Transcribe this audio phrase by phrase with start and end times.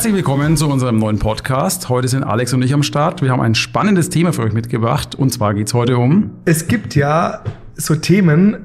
[0.00, 1.90] Herzlich willkommen zu unserem neuen Podcast.
[1.90, 3.20] Heute sind Alex und ich am Start.
[3.20, 5.14] Wir haben ein spannendes Thema für euch mitgebracht.
[5.14, 6.38] Und zwar geht es heute um.
[6.46, 8.64] Es gibt ja so Themen,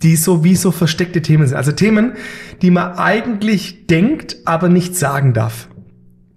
[0.00, 1.56] die so wie so versteckte Themen sind.
[1.56, 2.12] Also Themen,
[2.62, 5.66] die man eigentlich denkt, aber nicht sagen darf.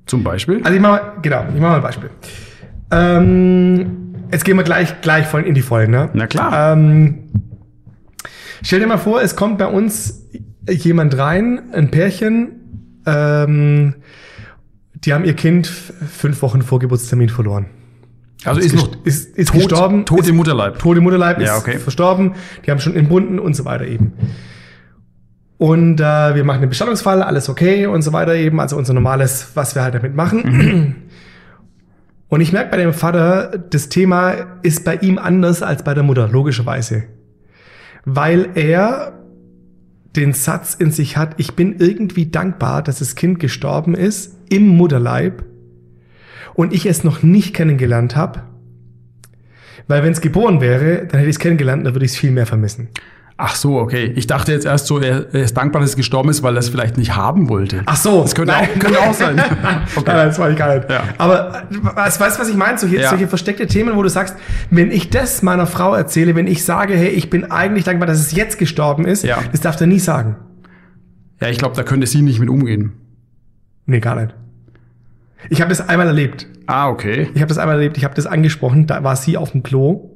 [0.08, 0.62] Zum Beispiel?
[0.64, 2.10] Also ich mache mal, genau, ich mache mal ein Beispiel.
[2.90, 6.10] Ähm, jetzt gehen wir gleich, gleich voll in die Vollen, ne?
[6.14, 6.74] Na klar.
[6.74, 7.30] Ähm,
[8.64, 10.28] stell dir mal vor, es kommt bei uns
[10.68, 13.96] jemand rein, ein Pärchen, ähm,
[15.06, 17.66] die haben ihr Kind fünf Wochen vor Geburtstermin verloren.
[18.46, 20.06] Also ist, noch ist, ist tot, gestorben.
[20.06, 20.80] Tot ist, im Mutterleib.
[20.80, 21.80] Tot im Mutterleib Ja, ist okay.
[21.80, 22.34] verstorben.
[22.66, 24.14] Die haben schon entbunden und so weiter eben.
[25.58, 28.60] Und äh, wir machen den Bestattungsfall, alles okay und so weiter eben.
[28.60, 30.96] Also unser normales, was wir halt damit machen.
[32.28, 36.04] Und ich merke bei dem Vater, das Thema ist bei ihm anders als bei der
[36.04, 37.04] Mutter, logischerweise.
[38.06, 39.14] Weil er
[40.16, 44.68] den Satz in sich hat, ich bin irgendwie dankbar, dass das Kind gestorben ist im
[44.68, 45.44] Mutterleib
[46.54, 48.44] und ich es noch nicht kennengelernt habe.
[49.88, 52.32] Weil wenn es geboren wäre, dann hätte ich es kennengelernt, dann würde ich es viel
[52.32, 52.90] mehr vermissen.
[53.36, 54.14] Ach so, okay.
[54.16, 56.60] Ich dachte jetzt erst so, er, er ist dankbar, dass es gestorben ist, weil er
[56.60, 57.82] es vielleicht nicht haben wollte.
[57.88, 58.22] Ach so.
[58.22, 58.70] Das könnte, Nein.
[58.76, 59.42] auch, könnte auch sein.
[59.96, 60.12] Okay.
[60.12, 60.90] Nein, das war ich gar nicht.
[60.90, 61.04] Ja.
[61.18, 62.78] Aber weißt du, was ich meine?
[62.78, 63.10] Solche, Ja.
[63.10, 64.36] solche versteckte Themen, wo du sagst,
[64.70, 68.20] wenn ich das meiner Frau erzähle, wenn ich sage, hey, ich bin eigentlich dankbar, dass
[68.20, 69.38] es jetzt gestorben ist, Ja.
[69.52, 70.36] das darf er nie sagen.
[71.42, 72.94] Ja, ich glaube, da könnte sie nicht mit umgehen.
[73.88, 74.34] Nee, gar nicht.
[75.50, 76.48] Ich habe das einmal erlebt.
[76.68, 77.30] Ah, okay.
[77.34, 80.12] Ich habe das einmal erlebt, ich habe das angesprochen, da war sie auf dem Klo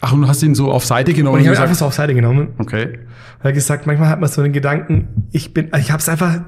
[0.00, 1.94] Ach, und du hast ihn so auf Seite genommen und ich habe einfach so auf
[1.94, 2.48] Seite genommen.
[2.58, 3.00] okay.
[3.40, 6.40] Er hat gesagt, manchmal hat man so den Gedanken, ich bin, ich habe es einfach,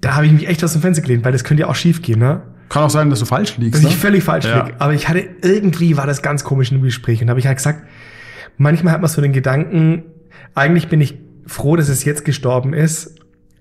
[0.00, 2.02] da habe ich mich echt aus dem Fenster gelehnt, weil das könnte ja auch schief
[2.02, 2.42] gehen, ne?
[2.70, 3.74] Kann auch sein, dass du falsch liegst.
[3.82, 3.88] Dass Ne?
[3.90, 4.64] ich völlig falsch Ja.
[4.64, 4.74] lieg.
[4.78, 7.58] Aber ich hatte irgendwie war das ganz komisch in dem Gespräch und habe ich halt
[7.58, 7.86] gesagt,
[8.56, 10.04] manchmal hat man so den Gedanken,
[10.54, 13.14] eigentlich bin ich froh, dass es jetzt gestorben ist,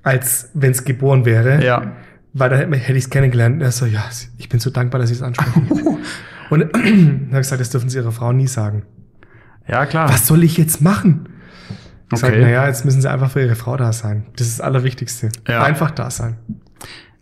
[0.04, 1.64] als wenn es geboren wäre.
[1.64, 1.92] Ja.
[2.34, 3.56] Weil dann hätte hätte ich es kennengelernt.
[3.56, 4.04] Und er so, ja,
[4.38, 5.68] ich bin so dankbar, dass Sie es ansprechen.
[6.50, 8.84] und habe ich gesagt, das dürfen Sie Ihrer Frau nie sagen.
[9.72, 10.10] Ja, klar.
[10.10, 11.30] Was soll ich jetzt machen?
[12.14, 12.42] Ich Okay.
[12.42, 14.26] naja, jetzt müssen Sie einfach für Ihre Frau da sein.
[14.36, 15.30] Das ist das Allerwichtigste.
[15.48, 15.64] Ja.
[15.64, 16.36] Einfach da sein.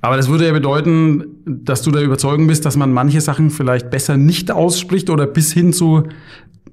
[0.02, 3.90] Aber das würde ja bedeuten, dass du der Überzeugung bist, dass man manche Sachen vielleicht
[3.90, 6.08] besser nicht ausspricht oder bis hin zu,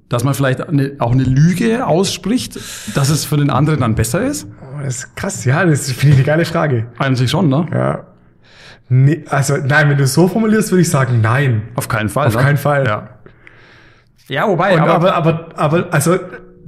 [0.09, 2.56] dass man vielleicht eine, auch eine Lüge ausspricht,
[2.94, 4.47] dass es für den anderen dann besser ist?
[4.62, 6.86] Oh, das ist krass, ja, das finde ich eine geile Frage.
[6.98, 7.66] Eigentlich schon, ne?
[7.72, 8.06] Ja.
[8.88, 11.62] Nee, also nein, wenn du es so formulierst, würde ich sagen, nein.
[11.75, 12.28] Auf keinen Fall.
[12.28, 12.42] Auf ne?
[12.42, 12.86] keinen Fall.
[12.86, 13.16] Ja.
[14.28, 16.19] Ja, wobei, Und, aber, aber, aber, aber, also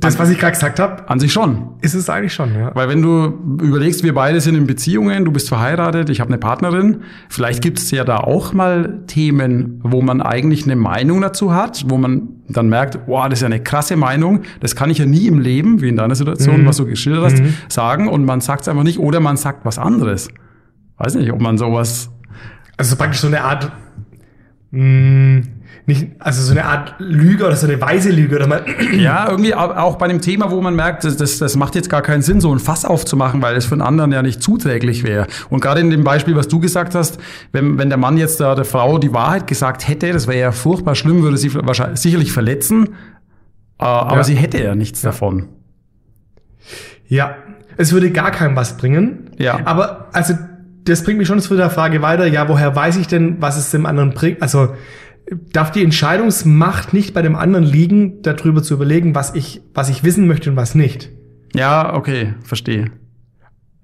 [0.01, 1.71] das, was ich gerade gesagt habe, an sich schon.
[1.81, 2.71] ist es eigentlich schon, ja.
[2.75, 3.25] Weil wenn du
[3.61, 7.79] überlegst, wir beide sind in Beziehungen, du bist verheiratet, ich habe eine Partnerin, vielleicht gibt
[7.81, 12.29] es ja da auch mal Themen, wo man eigentlich eine Meinung dazu hat, wo man
[12.49, 15.41] dann merkt, wow, das ist ja eine krasse Meinung, das kann ich ja nie im
[15.41, 18.85] Leben, wie in deiner Situation, was du geschildert hast, sagen und man sagt es einfach
[18.85, 20.29] nicht oder man sagt was anderes.
[20.97, 22.11] Weiß nicht, ob man sowas...
[22.77, 23.73] Also praktisch so eine Art,
[24.71, 25.43] mh,
[25.87, 29.55] nicht, also so eine Art Lüge oder so eine weise Lüge oder mal, Ja, irgendwie
[29.55, 32.21] au- auch bei dem Thema, wo man merkt, das, das, das macht jetzt gar keinen
[32.23, 35.27] Sinn, so ein Fass aufzumachen, weil es für einen anderen ja nicht zuträglich wäre.
[35.49, 37.19] Und gerade in dem Beispiel, was du gesagt hast,
[37.53, 40.53] wenn, wenn der Mann jetzt da der Frau die Wahrheit gesagt hätte, das wäre ja
[40.53, 42.89] furchtbar schlimm, würde sie wahrscheinlich sicherlich verletzen,
[43.79, 44.25] äh, aber Ja.
[44.25, 45.49] sie hätte ja nichts davon.
[47.09, 47.37] ja,
[47.77, 49.31] es würde gar keinem was bringen.
[49.39, 49.61] Ja.
[49.65, 50.35] Aber, also,
[50.85, 53.71] das bringt mich schon zu der Frage weiter, ja, woher weiß ich denn, was es
[53.71, 54.43] dem anderen bringt?
[54.43, 54.75] Also,
[55.53, 60.05] darf die Entscheidungsmacht nicht bei dem anderen liegen, darüber zu überlegen, was ich, was ich
[60.05, 61.11] wissen möchte und was nicht?
[61.55, 62.91] Ja, okay, verstehe.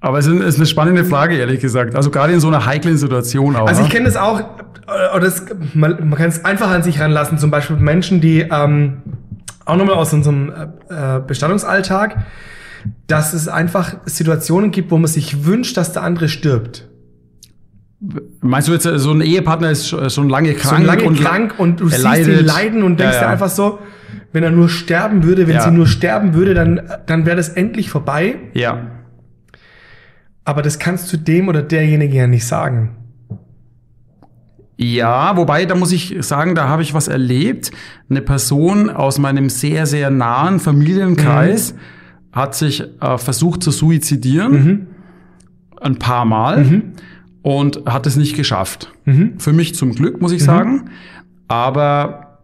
[0.01, 1.97] Aber es ist eine spannende Frage, ehrlich gesagt.
[1.97, 3.67] Also gerade in so einer heiklen Situation auch.
[3.67, 3.95] Also ich ne?
[3.95, 7.51] kenne das auch, äh, oder das, man, man kann es einfach an sich ranlassen, zum
[7.51, 8.99] Beispiel Menschen, die ähm,
[9.65, 12.27] auch nochmal aus unserem äh, äh, Bestattungsalltag,
[13.07, 16.87] dass es einfach Situationen gibt, wo man sich wünscht, dass der andere stirbt.
[18.41, 20.81] Meinst du jetzt, äh, so ein Ehepartner ist sch- schon lange krank?
[20.81, 22.41] so lange und krank und du siehst leidet.
[22.41, 23.33] ihn leiden und denkst Ja, dir ja.
[23.33, 23.79] einfach so,
[24.33, 25.63] wenn er nur sterben würde, wenn Ja.
[25.63, 28.37] sie nur sterben würde, dann, dann wäre das endlich vorbei.
[28.53, 28.87] Ja,
[30.47, 32.97] Aber das kannst du dem oder derjenige ja nicht sagen.
[34.77, 37.71] Ja, wobei, da muss ich sagen, da habe ich was erlebt.
[38.11, 41.75] Eine Person aus meinem sehr, sehr nahen Familienkreis
[42.33, 44.89] hat sich äh, versucht zu suizidieren.
[45.81, 46.83] Ein paar Mal.
[47.45, 48.91] Und hat es nicht geschafft.
[49.05, 49.35] Mhm.
[49.39, 50.89] Für mich zum Glück, muss ich sagen.
[51.47, 52.41] Aber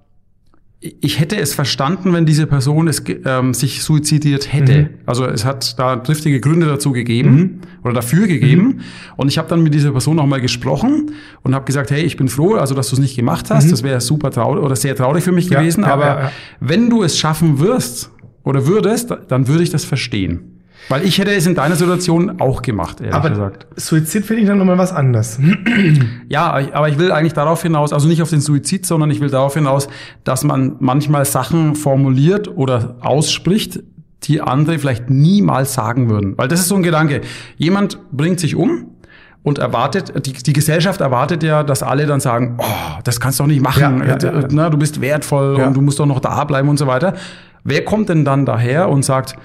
[0.83, 4.83] ich hätte es verstanden, wenn diese Person es ähm, sich suizidiert hätte.
[4.83, 4.89] Mhm.
[5.07, 8.81] Also es hat da triftige Gründe dazu gegeben oder dafür gegeben.
[9.17, 11.13] Und ich habe dann mit dieser Person nochmal gesprochen
[11.43, 13.73] und habe gesagt, hey, ich bin froh, also dass du es nicht gemacht hast.
[13.73, 15.53] Das wäre super traurig oder sehr traurig für mich Mhm.
[15.55, 15.83] Ja, gewesen.
[15.85, 16.33] ja, aber ja.
[16.61, 18.11] wenn du es schaffen wirst
[18.45, 20.60] oder würdest, dann würde ich das verstehen.
[20.89, 23.67] Weil ich hätte es in deiner Situation auch gemacht, ehrlich Aber gesagt.
[23.77, 25.39] Suizid finde ich dann nochmal was anderes.
[26.29, 29.31] Ja, aber ich will eigentlich darauf hinaus, also nicht auf den Suizid, sondern ich will
[29.31, 29.89] darauf hinaus,
[30.23, 33.81] dass man manchmal Sachen formuliert oder ausspricht,
[34.25, 36.39] die andere vielleicht niemals sagen würden.
[36.39, 37.23] Weil das ist so ein Gedanke.
[37.57, 38.87] Jemand bringt sich um
[39.43, 43.45] und erwartet, die, die Gesellschaft erwartet ja, dass alle dann sagen, oh, das kannst du
[43.45, 44.49] doch nicht machen, Ja, ja, ja.
[44.51, 47.15] Na, du bist wertvoll und du musst doch noch da bleiben und so weiter.
[47.65, 49.37] Wer kommt denn dann daher und sagt,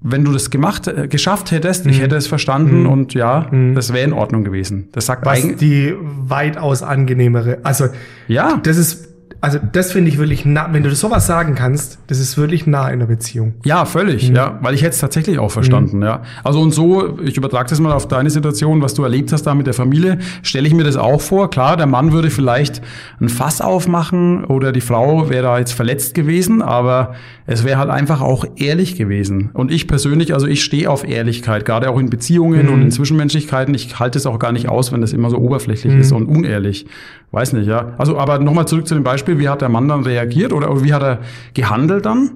[0.00, 1.90] wenn du das gemacht, äh, geschafft hättest, Mhm.
[1.92, 4.88] ich hätte es verstanden und ja, das wäre in Ordnung gewesen.
[4.92, 7.58] Das sagt Was die weitaus angenehmere.
[7.62, 7.86] Also,
[8.28, 8.60] ja.
[8.62, 9.08] das ist,
[9.40, 12.88] also das finde ich wirklich nah, wenn du sowas sagen kannst, das ist wirklich nah
[12.88, 13.54] in der Beziehung.
[13.64, 16.22] Ja, völlig, ja, weil ich hätte es tatsächlich auch verstanden, ja.
[16.44, 19.54] Also und so, ich übertrage das mal auf deine Situation, was du erlebt hast da
[19.54, 21.50] mit der Familie, stelle ich mir das auch vor.
[21.50, 22.82] Klar, der Mann würde vielleicht
[23.20, 27.14] ein Fass aufmachen oder die Frau wäre da jetzt verletzt gewesen, aber
[27.46, 29.50] es wäre halt einfach auch ehrlich gewesen.
[29.52, 33.74] Und ich persönlich, also ich stehe auf Ehrlichkeit, gerade auch in Beziehungen und in Zwischenmenschlichkeiten.
[33.74, 36.86] Ich halte es auch gar nicht aus, wenn das immer so oberflächlich ist und unehrlich.
[37.32, 37.94] Weiß nicht, ja.
[37.98, 40.82] Also, aber nochmal zurück zu dem Beispiel, wie hat der Mann dann reagiert oder, oder
[40.82, 41.20] wie hat er
[41.54, 42.30] gehandelt dann?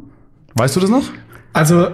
[0.54, 1.04] Weißt du das noch?
[1.52, 1.88] Also,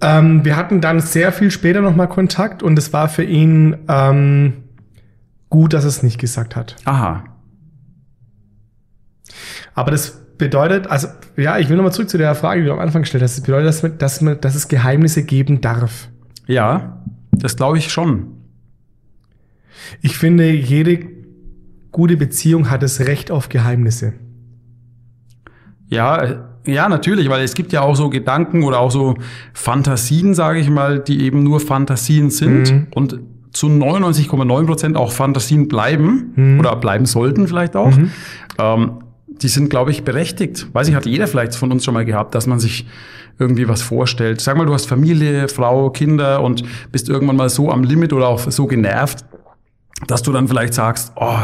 [0.00, 4.54] ähm, wir hatten dann sehr viel später nochmal Kontakt und es war für ihn ähm,
[5.50, 6.76] gut, dass er es nicht gesagt hat.
[6.84, 7.24] Aha.
[9.74, 12.78] Aber das bedeutet, also, ja, ich will nochmal zurück zu der Frage, die du am
[12.78, 13.36] Anfang gestellt hast.
[13.36, 16.08] Das bedeutet, dass, man, dass, man, dass es Geheimnisse geben darf.
[16.46, 17.02] Ja,
[17.32, 18.28] das glaube ich schon.
[20.00, 21.06] Ich finde, jede
[21.90, 24.14] gute Beziehung hat das Recht auf Geheimnisse.
[25.92, 26.36] Ja, äh,
[26.66, 29.14] ja, natürlich, weil es gibt ja auch so Gedanken oder auch so
[29.52, 32.86] Fantasien, sage ich mal, die eben nur Fantasien sind Mhm.
[32.94, 33.18] und
[33.52, 36.60] zu 99,9 Prozent auch Fantasien bleiben Mhm.
[36.60, 37.92] oder bleiben sollten vielleicht auch.
[38.58, 38.90] Ähm,
[39.28, 40.68] die sind, glaube ich, berechtigt.
[40.72, 42.86] Weiß ich, hat jeder vielleicht von uns schon mal gehabt, dass man sich
[43.38, 44.40] irgendwie was vorstellt.
[44.40, 46.62] Sag mal, du hast Familie, Frau, Kinder und
[46.92, 49.24] bist irgendwann mal so am Limit oder auch so genervt,
[50.06, 51.36] dass du dann vielleicht sagst, oh,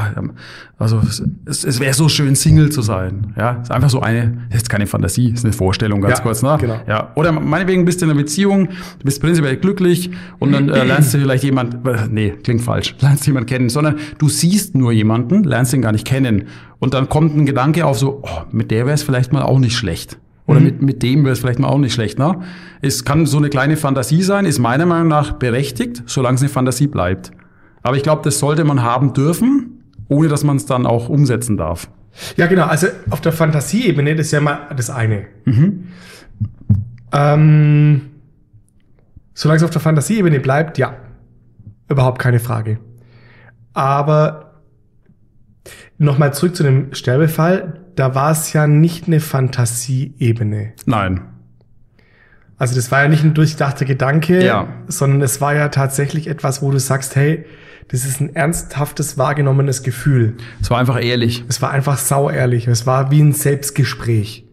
[0.78, 1.00] also
[1.44, 3.34] es, es wäre so schön, Single zu sein.
[3.36, 6.42] Ja, ist einfach so eine, das ist keine Fantasie, ist eine Vorstellung, ganz Ja, kurz,
[6.42, 6.56] ne?
[6.60, 6.80] genau.
[6.86, 7.12] Ja.
[7.14, 11.14] Oder meinetwegen bist du in einer Beziehung, du bist prinzipiell glücklich und dann äh, lernst
[11.14, 15.44] du vielleicht jemand, äh, nee, klingt falsch, lernst jemand kennen, sondern du siehst nur jemanden,
[15.44, 16.44] lernst ihn gar nicht kennen.
[16.78, 19.58] Und dann kommt ein Gedanke auf so, oh, mit der wäre es vielleicht mal auch
[19.58, 20.18] nicht schlecht.
[20.46, 22.18] Oder mit, mit dem wäre es vielleicht mal auch nicht schlecht.
[22.18, 22.40] Ne?
[22.80, 26.48] Es kann so eine kleine Fantasie sein, ist meiner Meinung nach berechtigt, solange es eine
[26.48, 27.32] Fantasie bleibt.
[27.82, 31.56] Aber ich glaube, das sollte man haben dürfen, ohne dass man es dann auch umsetzen
[31.56, 31.88] darf.
[32.36, 32.64] Ja, genau.
[32.66, 35.26] Also auf der Fantasieebene, das ist ja mal das eine.
[37.12, 38.00] Ähm,
[39.34, 40.96] solange es auf der Fantasieebene bleibt, ja.
[41.88, 42.78] Überhaupt keine Frage.
[43.72, 44.60] Aber
[45.98, 47.80] nochmal zurück zu dem Sterbefall.
[47.94, 50.72] Da war es ja nicht eine Fantasieebene.
[50.86, 51.20] Nein.
[52.58, 54.68] Also das war ja nicht ein durchdachter Gedanke, Ja.
[54.88, 57.44] sondern es war ja tatsächlich etwas, wo du sagst, hey,
[57.88, 60.36] das ist ein ernsthaftes wahrgenommenes Gefühl.
[60.60, 61.44] Es war einfach ehrlich.
[61.48, 62.66] Es war einfach sauehrlich.
[62.66, 64.44] Es war wie ein Selbstgespräch.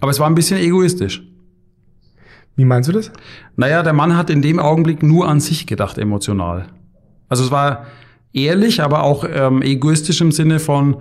[0.00, 1.22] Aber es war ein bisschen egoistisch.
[2.56, 3.10] Wie meinst du das?
[3.56, 6.66] Naja, der Mann hat in dem Augenblick nur an sich gedacht, emotional.
[7.28, 7.86] Also es war
[8.32, 10.96] ehrlich, aber auch ähm, egoistisch im Sinne von,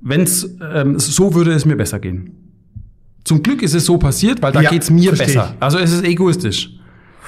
[0.00, 2.30] wenn's ähm, so würde es mir besser gehen.
[3.24, 5.54] Zum Glück ist es so passiert, weil da Ja, geht's mir besser.
[5.56, 5.62] ich.
[5.62, 6.70] Also es ist egoistisch.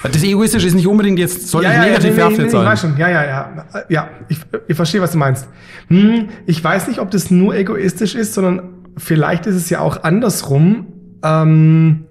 [0.08, 2.60] Das egoistisch ist nicht unbedingt jetzt, soll nicht negativ nee, behaftet nee, nee, sein.
[2.62, 2.96] Ich weiß schon.
[2.96, 3.66] Ja, ja, ja.
[3.88, 5.48] Ja, ich, ich verstehe, was du meinst.
[5.88, 10.02] Hm, ich weiß nicht, ob das nur egoistisch ist, sondern vielleicht ist es ja auch
[10.02, 10.86] andersrum.
[11.22, 12.04] Ähm,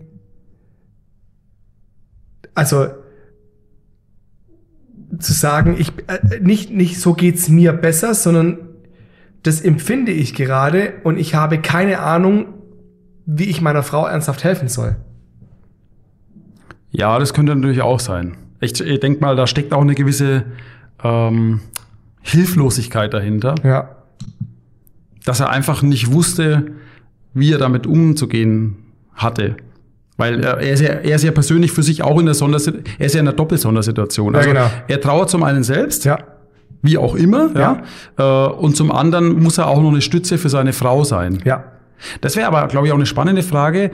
[2.54, 2.88] also
[5.20, 8.58] zu sagen, ich äh, nicht nicht so geht's mir besser, sondern
[9.44, 12.48] das empfinde ich gerade und ich habe keine Ahnung,
[13.26, 14.96] wie ich meiner Frau ernsthaft helfen soll.
[16.98, 18.38] Ja, das könnte natürlich auch sein.
[18.62, 20.44] Ich, ich denke mal, da steckt auch eine gewisse
[21.04, 21.60] ähm,
[22.22, 23.90] Hilflosigkeit dahinter, Ja.
[25.26, 26.72] dass er einfach nicht wusste,
[27.34, 28.78] wie er damit umzugehen
[29.14, 29.58] hatte.
[30.18, 33.06] Weil er, ist ja, er ist ja persönlich für sich auch in der Sondersituation, er
[33.06, 34.34] ist ja in einer Doppelsondersituation.
[34.34, 34.66] Ja, Also genau.
[34.88, 36.20] er trauert zum einen selbst, Ja.
[36.82, 37.82] wie auch immer, ja.
[38.18, 41.40] Äh, und zum anderen muss er auch noch eine Stütze für seine Frau sein.
[41.44, 41.66] Ja.
[42.22, 43.92] Das wäre aber, glaube ich, auch eine spannende Frage.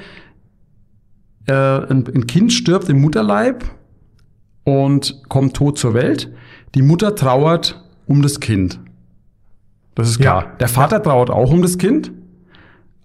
[1.51, 3.65] Äh, ein, ein Kind stirbt im Mutterleib
[4.63, 6.31] und kommt tot zur Welt.
[6.75, 8.79] die Mutter trauert um das Kind.
[9.96, 10.43] Das ist klar.
[10.43, 10.51] Ja.
[10.62, 12.13] Der Vater trauert auch um das Kind,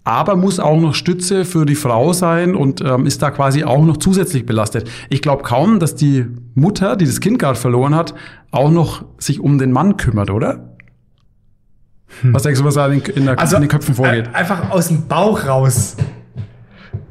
[0.04, 3.84] aber muss auch noch Stütze für die Frau sein und ähm, ist da quasi auch
[3.84, 4.88] noch zusätzlich belastet.
[5.10, 8.14] Ich glaube kaum, dass die Mutter, die das Kind gerade verloren hat,
[8.52, 10.76] auch noch sich um den Mann kümmert, oder?
[12.22, 14.28] Was denkst du, was da in, der, in den Köpfen vorgeht?
[14.28, 15.96] äh, einfach aus dem Bauch raus.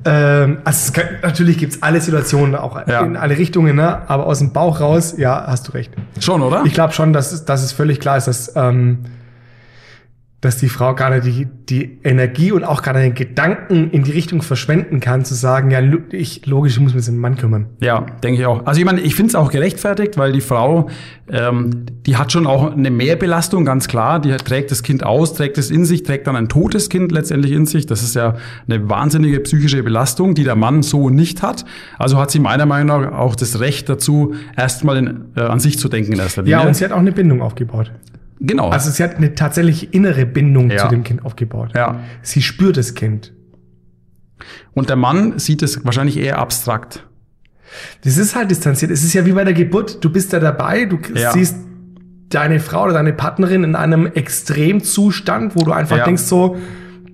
[0.06, 3.02] Ähm, also es kann, natürlich gibt's alle Situationen, auch Ja.
[3.02, 4.00] in alle Richtungen, ne?
[4.10, 5.92] aber aus dem Bauch raus, ja, hast du recht.
[6.20, 6.64] Schon, oder?
[6.66, 9.00] Ich glaube schon, dass, es- dass es völlig klar ist, dass, ähm,
[10.46, 14.44] dass die Frau nicht die, die Energie und auch nicht den Gedanken in die Richtung
[14.44, 17.66] verschwenden kann, zu sagen, ja, ich, logisch, ich muss mich um den Mann kümmern.
[17.82, 18.66] Ja, denke ich auch.
[18.66, 20.90] Also ich meine, ich finde es auch gerechtfertigt, weil die Frau,
[21.30, 24.20] ähm, die hat schon auch eine Mehrbelastung, ganz klar.
[24.20, 27.52] Die trägt das Kind aus, trägt es in sich, trägt dann ein totes Kind letztendlich
[27.52, 27.88] in sich.
[27.88, 28.36] Das ist ja
[28.68, 31.66] eine wahnsinnige psychische Belastung, die der Mann so nicht hat.
[31.98, 35.90] Also hat sie meiner Meinung nach auch das Recht dazu, erstmal äh, an sich zu
[35.90, 36.60] denken in erster Linie.
[36.60, 37.92] Ja, und sie hat auch eine Bindung aufgebaut.
[38.40, 38.70] Genau.
[38.70, 40.78] Also sie hat eine tatsächlich innere Bindung Ja.
[40.78, 41.72] zu dem Kind aufgebaut.
[41.76, 42.00] ja.
[42.22, 43.34] Sie spürt das Kind.
[44.74, 47.08] Und der Mann sieht es wahrscheinlich eher abstrakt.
[48.04, 48.92] Das ist halt distanziert.
[48.92, 50.04] Es ist ja wie bei der Geburt.
[50.04, 51.32] Du bist da dabei, du Ja.
[51.32, 51.56] siehst
[52.30, 56.06] deine Frau oder deine Partnerin in einem Extremzustand, wo du einfach Ja.
[56.06, 56.58] denkst so,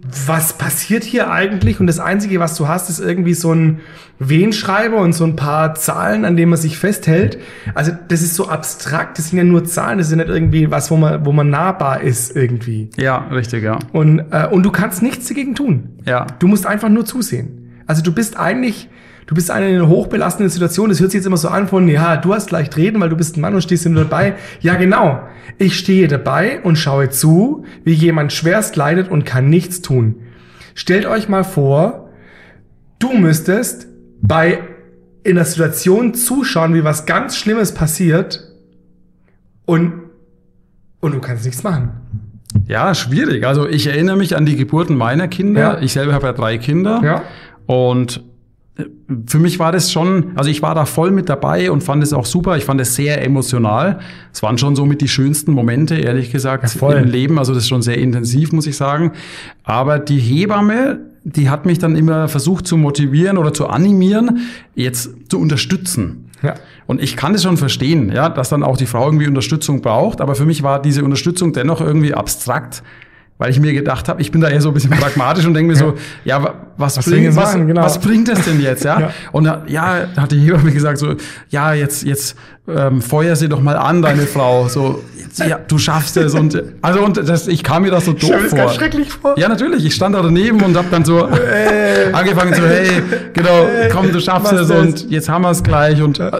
[0.03, 1.79] was passiert hier eigentlich?
[1.79, 3.81] Und das Einzige, was du hast, ist irgendwie so ein
[4.17, 7.37] Wehenschreiber und so ein paar Zahlen, an denen man sich festhält.
[7.75, 10.71] Also das ist so abstrakt, das sind ja nur Zahlen, das ist ja nicht irgendwie
[10.71, 12.89] was, wo man, wo man nahbar ist irgendwie.
[12.97, 13.77] Ja, richtig, ja.
[13.93, 15.99] Und, äh, und du kannst nichts dagegen tun.
[16.05, 16.25] Ja.
[16.39, 17.83] Du musst einfach nur zusehen.
[17.85, 18.89] Also du bist eigentlich,
[19.25, 20.89] du bist eine in einer hochbelastenden Situation.
[20.89, 23.17] Das hört sich jetzt immer so an von, ja, du hast leicht reden, weil du
[23.17, 24.35] bist ein Mann und stehst nur dabei.
[24.61, 25.21] Ja, genau.
[25.57, 30.15] Ich stehe dabei und schaue zu, wie jemand schwerst leidet und kann nichts tun.
[30.75, 32.09] Stellt euch mal vor,
[32.99, 33.87] du müsstest
[34.21, 34.59] bei
[35.23, 38.43] in der Situation zuschauen, wie was ganz Schlimmes passiert
[39.65, 40.01] und
[41.01, 41.91] und du kannst nichts machen.
[42.67, 43.45] Ja, schwierig.
[43.45, 45.61] Also ich erinnere mich an die Geburten meiner Kinder.
[45.61, 45.79] Ja.
[45.81, 47.01] Ich selber habe ja drei Kinder.
[47.03, 47.23] Ja.
[47.65, 48.23] Und
[49.27, 52.13] für mich war das schon, also ich war da voll mit dabei und fand es
[52.13, 52.57] auch super.
[52.57, 53.99] Ich fand es sehr emotional.
[54.33, 56.63] Es waren schon so mit die schönsten Momente, ehrlich gesagt,
[56.95, 57.37] Ja, im Leben.
[57.37, 59.11] Also das ist schon sehr intensiv, muss ich sagen.
[59.63, 64.39] Aber die Hebamme, die hat mich dann immer versucht zu motivieren oder zu animieren,
[64.73, 66.29] jetzt zu unterstützen.
[66.41, 66.55] Ja.
[66.87, 70.21] Und ich kann es schon verstehen, ja, dass dann auch die Frau irgendwie Unterstützung braucht.
[70.21, 72.83] Aber für mich war diese Unterstützung dennoch irgendwie abstrakt,
[73.37, 75.71] weil ich mir gedacht habe, ich bin da eher so ein bisschen pragmatisch und denke
[75.71, 77.67] mir so, ja, was, Was ich bringt, was, machen?
[77.67, 77.81] Genau.
[77.83, 78.99] was bringt das denn jetzt, ja?
[79.01, 79.09] Ja.
[79.31, 81.15] Und da- ja, hat die Hebamme gesagt so,
[81.49, 82.35] ja, jetzt, jetzt
[82.67, 84.67] ähm, feuer sie doch mal an, deine Frau.
[84.67, 86.35] So, jetzt, ja, du schaffst es.
[86.35, 88.59] Und also und das, ich kam mir das so doof mir das vor.
[88.59, 89.37] ganz schrecklich vor.
[89.37, 89.83] Ja, natürlich.
[89.85, 91.25] Ich stand da daneben und habe dann so
[92.13, 92.87] angefangen so, hey,
[93.33, 96.01] genau, komm, du schaffst es und jetzt haben wir es gleich.
[96.01, 96.31] Und äh,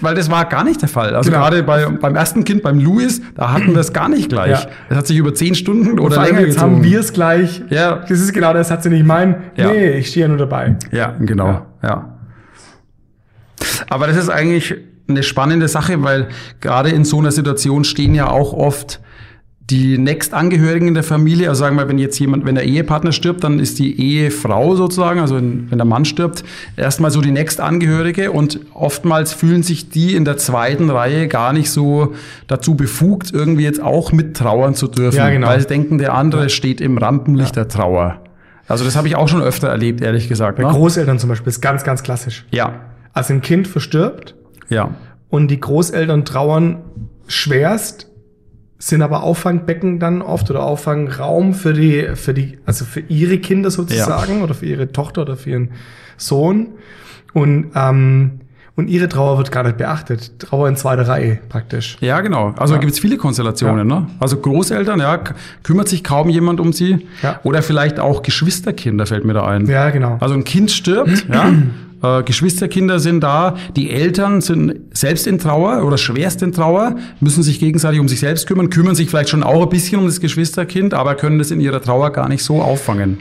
[0.00, 1.14] weil das war gar nicht der Fall.
[1.14, 1.42] Also Genau.
[1.42, 4.50] gerade bei, beim ersten Kind, beim Louis, da hatten wir es gar nicht gleich.
[4.64, 4.66] Ja.
[4.88, 6.76] Das hat sich über zehn Stunden oder länger jetzt gezogen.
[6.76, 7.62] haben wir es gleich.
[7.70, 7.96] Ja.
[8.08, 9.36] Das ist genau das, hat sie nicht meinen.
[9.56, 9.70] Ja.
[9.70, 10.76] Nee, ich stehe ja nur dabei.
[10.92, 11.46] Ja, genau.
[11.48, 11.66] Ja.
[11.82, 12.18] Ja.
[13.88, 14.74] Aber das ist eigentlich
[15.08, 16.28] eine spannende Sache, weil
[16.60, 19.00] gerade in so einer Situation stehen ja auch oft
[19.70, 23.44] die Nächstangehörigen in der Familie, also sagen wir, wenn jetzt jemand, wenn der Ehepartner stirbt,
[23.44, 26.42] dann ist die Ehefrau sozusagen, also wenn, der Mann stirbt,
[26.78, 31.70] erstmal so die Nächstangehörige und oftmals fühlen sich die in der zweiten Reihe gar nicht
[31.70, 32.14] so
[32.46, 35.48] dazu befugt, irgendwie jetzt auch mit trauern zu dürfen, Ja, genau.
[35.48, 38.22] weil sie denken, der andere steht im Rampenlicht der Trauer.
[38.68, 40.58] Also das habe ich auch schon öfter erlebt, ehrlich gesagt.
[40.58, 40.70] Bei Ne?
[40.70, 42.46] Großeltern zum Beispiel ist ganz, ganz klassisch.
[42.50, 42.80] Ja,
[43.12, 44.34] Also ein Kind verstirbt
[44.68, 44.94] ja,
[45.30, 46.82] und die Großeltern trauern
[47.26, 48.10] schwerst,
[48.78, 53.70] sind aber Auffangbecken dann oft oder Auffangraum für die, für die, also für ihre Kinder
[53.70, 55.70] sozusagen oder für ihre Tochter oder für ihren
[56.16, 56.68] Sohn.
[57.32, 58.40] Und, ähm,
[58.78, 60.38] und ihre Trauer wird gar nicht beachtet.
[60.38, 61.96] Trauer in zweiter Reihe praktisch.
[62.00, 62.54] ja, genau.
[62.56, 62.80] Also Ja.
[62.80, 63.86] gibt es viele Konstellationen.
[63.86, 64.06] Ne?
[64.20, 65.18] Also Großeltern, ja,
[65.64, 67.06] kümmert sich kaum jemand um sie.
[67.22, 67.40] Ja.
[67.42, 69.66] Oder vielleicht auch Geschwisterkinder fällt mir da ein.
[69.66, 70.16] Ja, genau.
[70.20, 71.52] Also ein Kind stirbt, ja.
[72.00, 77.42] Äh, Geschwisterkinder sind da, die Eltern sind selbst in Trauer oder schwerst in Trauer, müssen
[77.42, 80.20] sich gegenseitig um sich selbst kümmern, kümmern sich vielleicht schon auch ein bisschen um das
[80.20, 83.18] Geschwisterkind, aber können das in ihrer Trauer gar nicht so auffangen.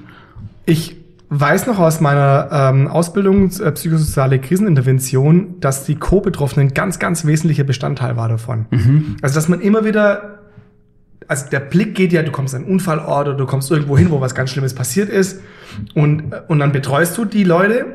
[0.68, 0.96] Ich
[1.30, 7.26] weiß noch aus meiner ähm, Ausbildung äh, psychosoziale Krisenintervention, dass die Co-Betroffenen ein ganz, ganz
[7.26, 8.66] wesentlicher Bestandteil war davon.
[9.22, 10.40] Also dass man immer wieder,
[11.28, 14.10] also der Blick geht ja, du kommst an einen Unfallort oder du kommst irgendwo hin,
[14.10, 15.42] wo was ganz Schlimmes passiert ist
[15.96, 17.86] und, äh, und dann betreust du die Leute.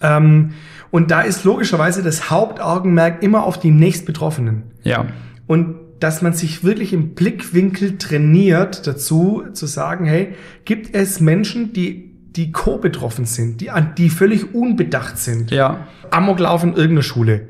[0.00, 0.50] Ähm,
[0.90, 4.62] und da ist logischerweise das Hauptaugenmerk immer auf die nächstbetroffenen.
[4.84, 5.06] Ja,
[5.46, 11.72] Und dass man sich wirklich im Blickwinkel trainiert dazu, zu sagen, hey, gibt es Menschen,
[11.72, 17.48] die, die co-betroffen sind, die, an- die völlig unbedacht sind, ja, Amoklauf in irgendeiner Schule,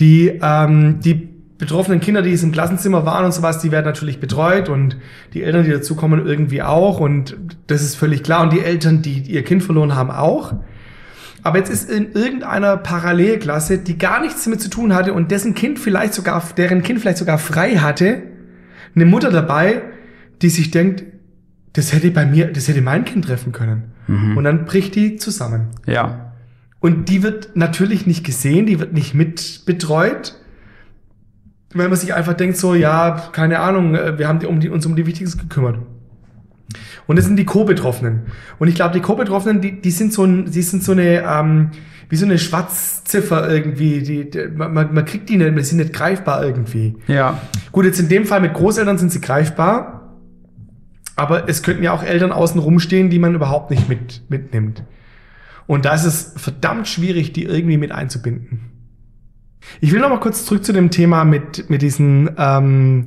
[0.00, 1.28] die, ähm, die
[1.58, 4.96] betroffenen Kinder, die es im Klassenzimmer waren und sowas, die werden natürlich betreut und
[5.34, 7.36] die Eltern, die dazukommen, irgendwie auch und
[7.68, 8.42] das ist völlig klar.
[8.42, 10.54] Und die Eltern, die ihr Kind verloren haben, auch.
[11.44, 15.54] Aber jetzt ist in irgendeiner Parallelklasse, die gar nichts damit zu tun hatte und dessen
[15.54, 18.22] Kind vielleicht sogar, deren Kind vielleicht sogar frei hatte,
[18.96, 19.82] eine Mutter dabei,
[20.42, 21.04] die sich denkt,
[21.74, 23.92] das hätte bei mir, das hätte mein Kind treffen können.
[24.06, 24.36] Mhm.
[24.36, 25.68] Und dann bricht die zusammen.
[25.86, 26.32] Ja.
[26.80, 30.36] Und die wird natürlich nicht gesehen, die wird nicht mit betreut.
[31.72, 34.68] Weil man sich einfach denkt, so, ja, keine Ahnung, äh, wir haben die, um die,
[34.68, 35.78] uns um die Wichtigsten gekümmert.
[37.06, 38.26] Und das sind die Co-Betroffenen.
[38.58, 41.70] Und ich glaube, die Co-Betroffenen, die, die sind so ein, die sind so eine, ähm,
[42.08, 44.02] wie so eine Schwarzziffer irgendwie.
[44.02, 46.94] Die, die, man, man kriegt die nicht, die sind nicht greifbar irgendwie.
[47.08, 47.40] Ja.
[47.72, 50.03] Gut, jetzt in dem Fall mit Großeltern sind sie greifbar.
[51.16, 54.82] Aber es könnten ja auch Eltern außen rumstehen, die man überhaupt nicht mit, mitnimmt.
[55.66, 58.70] Und da ist es verdammt schwierig, die irgendwie mit einzubinden.
[59.80, 63.06] Ich will noch mal kurz zurück zu dem Thema mit, mit diesen, ähm,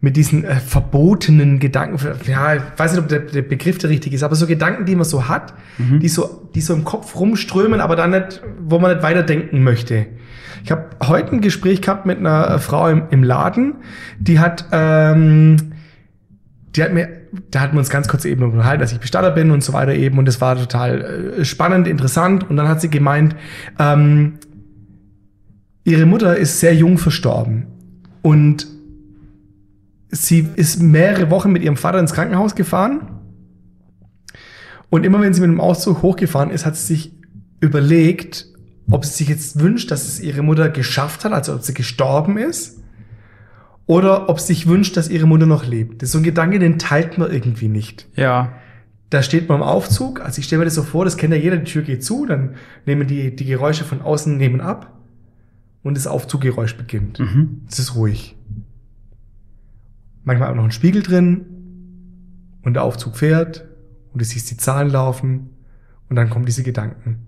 [0.00, 1.98] mit diesen äh, verbotenen Gedanken.
[2.26, 4.94] Ja, ich weiß nicht, ob der, der Begriff der richtige ist, aber so Gedanken, die
[4.94, 8.92] man so hat, die so, die so im Kopf rumströmen, aber dann nicht, wo man
[8.92, 10.06] nicht weiterdenken möchte.
[10.64, 13.76] Ich habe heute ein Gespräch gehabt mit einer Frau im, im Laden,
[14.18, 15.72] die hat, ähm,
[16.76, 17.19] die hat mir,
[17.50, 19.94] da hatten wir uns ganz kurz eben unterhalten, dass ich Bestatter bin und so weiter
[19.94, 23.36] eben und das war total äh, spannend, interessant und dann hat sie gemeint,
[23.78, 24.38] ähm,
[25.84, 27.66] ihre Mutter ist sehr jung verstorben
[28.22, 28.66] und
[30.10, 33.02] sie ist mehrere Wochen mit ihrem Vater ins Krankenhaus gefahren
[34.88, 37.12] und immer wenn sie mit dem Auszug hochgefahren ist, hat sie sich
[37.60, 38.46] überlegt,
[38.90, 42.38] ob sie sich jetzt wünscht, dass es ihre Mutter geschafft hat, also ob sie gestorben
[42.38, 42.80] ist
[43.90, 46.00] oder ob sie sich wünscht, dass ihre Mutter noch lebt.
[46.00, 48.06] Das ist so ein Gedanke, den teilt man irgendwie nicht.
[48.14, 48.52] Ja.
[49.10, 51.40] Da steht man im Aufzug, also ich stelle mir das so vor, das kennt ja
[51.40, 52.54] jeder, die Tür geht zu, dann
[52.86, 54.96] nehmen die, die Geräusche von außen nehmen ab
[55.82, 57.18] und das Aufzuggeräusch beginnt.
[57.18, 57.62] Mhm.
[57.68, 58.36] Es ist ruhig.
[60.22, 61.44] Manchmal auch noch ein Spiegel drin
[62.62, 63.66] und der Aufzug fährt
[64.12, 65.50] und du siehst die Zahlen laufen
[66.08, 67.26] und dann kommen diese Gedanken.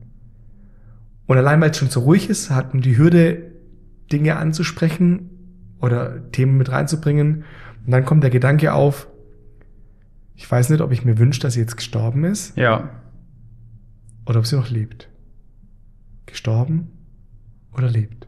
[1.26, 3.50] Und allein weil es schon so ruhig ist, hat man die Hürde,
[4.12, 5.31] Dinge anzusprechen
[5.82, 7.44] oder Themen mit reinzubringen.
[7.84, 9.08] Und dann kommt der Gedanke auf,
[10.34, 12.88] ich weiß nicht, ob ich mir wünsche, dass sie jetzt gestorben ist Ja.
[14.24, 15.08] oder ob sie noch lebt.
[16.26, 16.88] Gestorben
[17.76, 18.26] oder lebt.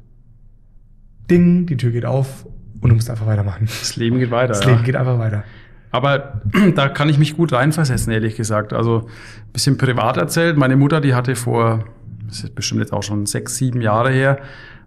[1.30, 2.44] Ding, die Tür geht auf
[2.80, 3.66] und du musst einfach weitermachen.
[3.66, 4.48] Das Leben geht weiter.
[4.48, 4.70] Das ja.
[4.72, 5.44] Leben geht einfach weiter.
[5.90, 6.42] Aber
[6.74, 8.72] da kann ich mich gut reinversetzen, ehrlich gesagt.
[8.72, 9.06] Also
[9.46, 10.58] ein bisschen privat erzählt.
[10.58, 11.84] Meine Mutter, die hatte vor,
[12.26, 14.38] das ist bestimmt jetzt auch schon sechs, sieben Jahre her,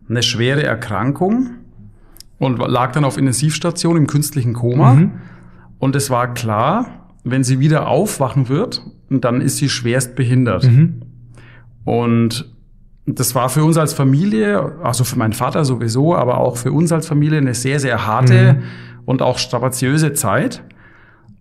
[0.10, 1.52] eine schwere Erkrankung
[2.40, 4.94] und lag dann auf Intensivstation im künstlichen Koma.
[4.94, 5.12] Mhm.
[5.80, 10.64] Und es war klar, wenn sie wieder aufwachen wird, dann ist sie schwerst behindert.
[10.66, 11.02] Mhm.
[11.84, 12.54] Und
[13.06, 16.92] das war für uns als Familie, also für meinen Vater sowieso, aber auch für uns
[16.92, 18.64] als Familie eine sehr, sehr harte Mhm.
[19.06, 20.64] und auch strapaziöse Zeit.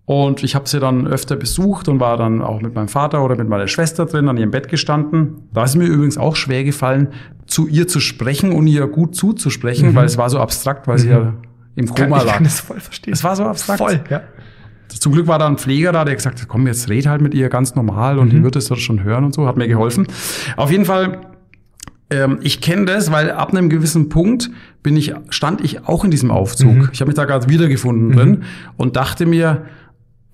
[0.06, 3.34] Und ich habe sie dann öfter besucht und war dann auch mit meinem Vater oder
[3.36, 5.48] mit meiner Schwester drin an ihrem Bett gestanden.
[5.52, 7.08] Da ist mir übrigens auch schwer gefallen,
[7.46, 9.94] zu ihr zu sprechen und ihr gut zuzusprechen, Mhm.
[9.96, 11.34] weil es war so abstrakt, weil sie ja
[11.74, 12.34] im Koma ich lag.
[12.34, 13.12] kann das voll verstehen.
[13.14, 13.78] Es war so abstrakt.
[13.80, 14.22] voll, ja.
[14.88, 17.34] Zum Glück war da ein Pfleger da, der gesagt hat, komm, jetzt red halt mit
[17.34, 20.06] ihr ganz normal und die wird es schon hören und so, hat mir geholfen.
[20.56, 21.22] Auf jeden Fall,
[22.10, 24.50] ähm, ich kenne das, weil ab einem gewissen Punkt
[24.84, 26.90] bin ich, stand ich auch in diesem Aufzug.
[26.92, 28.42] Ich habe mich da gerade wiedergefunden drin
[28.76, 29.62] und dachte mir,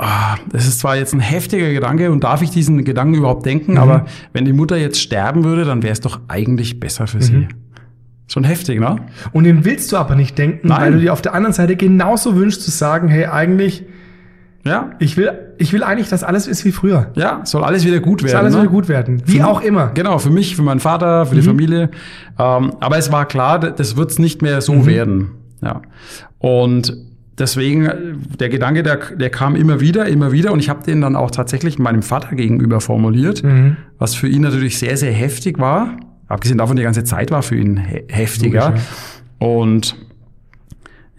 [0.02, 3.78] ah, das ist zwar jetzt ein heftiger Gedanke und darf ich diesen Gedanken überhaupt denken,
[3.78, 7.48] aber wenn die Mutter jetzt sterben würde, dann wäre es doch eigentlich besser für sie.
[8.28, 8.96] Schon heftig, ne?
[9.32, 10.80] Und den willst du aber nicht denken, Nein.
[10.80, 13.84] weil du dir auf der anderen Seite genauso wünschst zu sagen, hey, eigentlich,
[14.64, 17.10] Ja, ich will, ich will eigentlich, dass alles ist wie früher.
[17.14, 18.36] ja, soll alles wieder gut werden.
[18.36, 18.60] alles ne?
[18.62, 19.22] wieder gut werden.
[19.26, 19.88] Wie Für- auch immer.
[19.94, 21.90] Genau, für mich, für meinen Vater, für die Familie.
[22.38, 24.86] Ähm, aber es war klar, das wird's nicht mehr so Mhm.
[24.86, 25.30] werden.
[25.62, 25.82] Ja.
[26.38, 26.96] Und
[27.38, 27.96] deswegen, äh,
[28.38, 30.52] der Gedanke, der, der kam immer wieder, immer wieder.
[30.52, 33.76] Und ich habe den dann auch tatsächlich meinem Vater gegenüber formuliert, Mhm.
[33.98, 35.96] was für ihn natürlich sehr, sehr heftig war.
[36.28, 38.68] Abgesehen davon, die ganze Zeit war für ihn he heftiger.
[38.70, 38.82] Logisch,
[39.38, 39.96] Und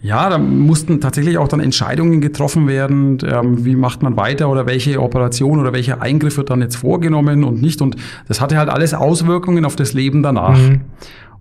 [0.00, 4.66] ja, da mussten tatsächlich auch dann Entscheidungen getroffen werden, ähm, wie macht man weiter oder
[4.66, 7.80] welche Operation oder welcher Eingriff wird dann jetzt vorgenommen und nicht.
[7.80, 7.96] Und
[8.28, 10.58] das hatte halt alles Auswirkungen auf das Leben danach.
[10.58, 10.82] Mhm.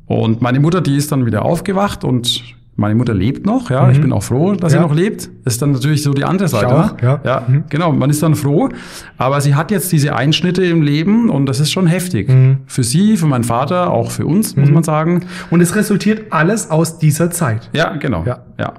[0.06, 2.42] Und meine Mutter, die ist dann wieder aufgewacht und
[2.76, 3.90] meine Mutter lebt noch, ja.
[3.92, 4.78] Ich bin auch froh, dass Mhm.
[4.78, 4.82] Ja.
[4.84, 5.30] sie noch lebt.
[5.46, 6.68] Das ist dann natürlich so die andere Seite.
[6.68, 6.98] auch, ne?
[7.04, 7.20] ja.
[7.24, 7.64] ja Mhm.
[7.70, 7.92] genau.
[7.92, 8.70] Man ist dann froh.
[9.18, 12.30] Aber sie hat jetzt diese Einschnitte im Leben und das ist schon heftig.
[12.30, 12.58] Mhm.
[12.66, 15.26] Für sie, für meinen Vater, auch für uns, muss man sagen.
[15.52, 17.70] Und es resultiert alles aus dieser Zeit.
[17.74, 18.24] Ja, genau.
[18.26, 18.40] Ja.
[18.60, 18.74] Ja.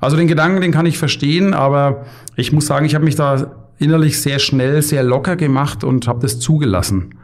[0.00, 2.04] Also den Gedanken, den kann ich verstehen, aber
[2.36, 3.46] ich muss sagen, ich habe mich da
[3.78, 7.14] innerlich sehr schnell, sehr locker gemacht und habe das zugelassen.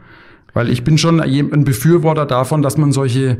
[0.53, 3.37] Weil ich bin schon ein Befürworter davon, dass man solche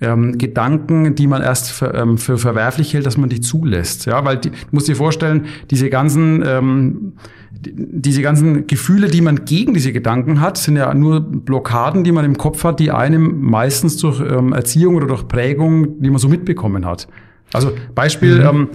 [0.00, 4.06] ähm, Gedanken, die man erst für, ähm, für verwerflich hält, dass man die zulässt.
[4.06, 7.12] Ja, weil die, du musst dir vorstellen, diese ganzen ähm,
[7.50, 12.24] diese ganzen Gefühle, die man gegen diese Gedanken hat, sind ja nur Blockaden, die man
[12.24, 16.28] im Kopf hat, die einem meistens durch ähm, Erziehung oder durch Prägung, die man so
[16.28, 17.08] mitbekommen hat.
[17.52, 18.46] Also Beispiel, mhm.
[18.46, 18.68] ähm,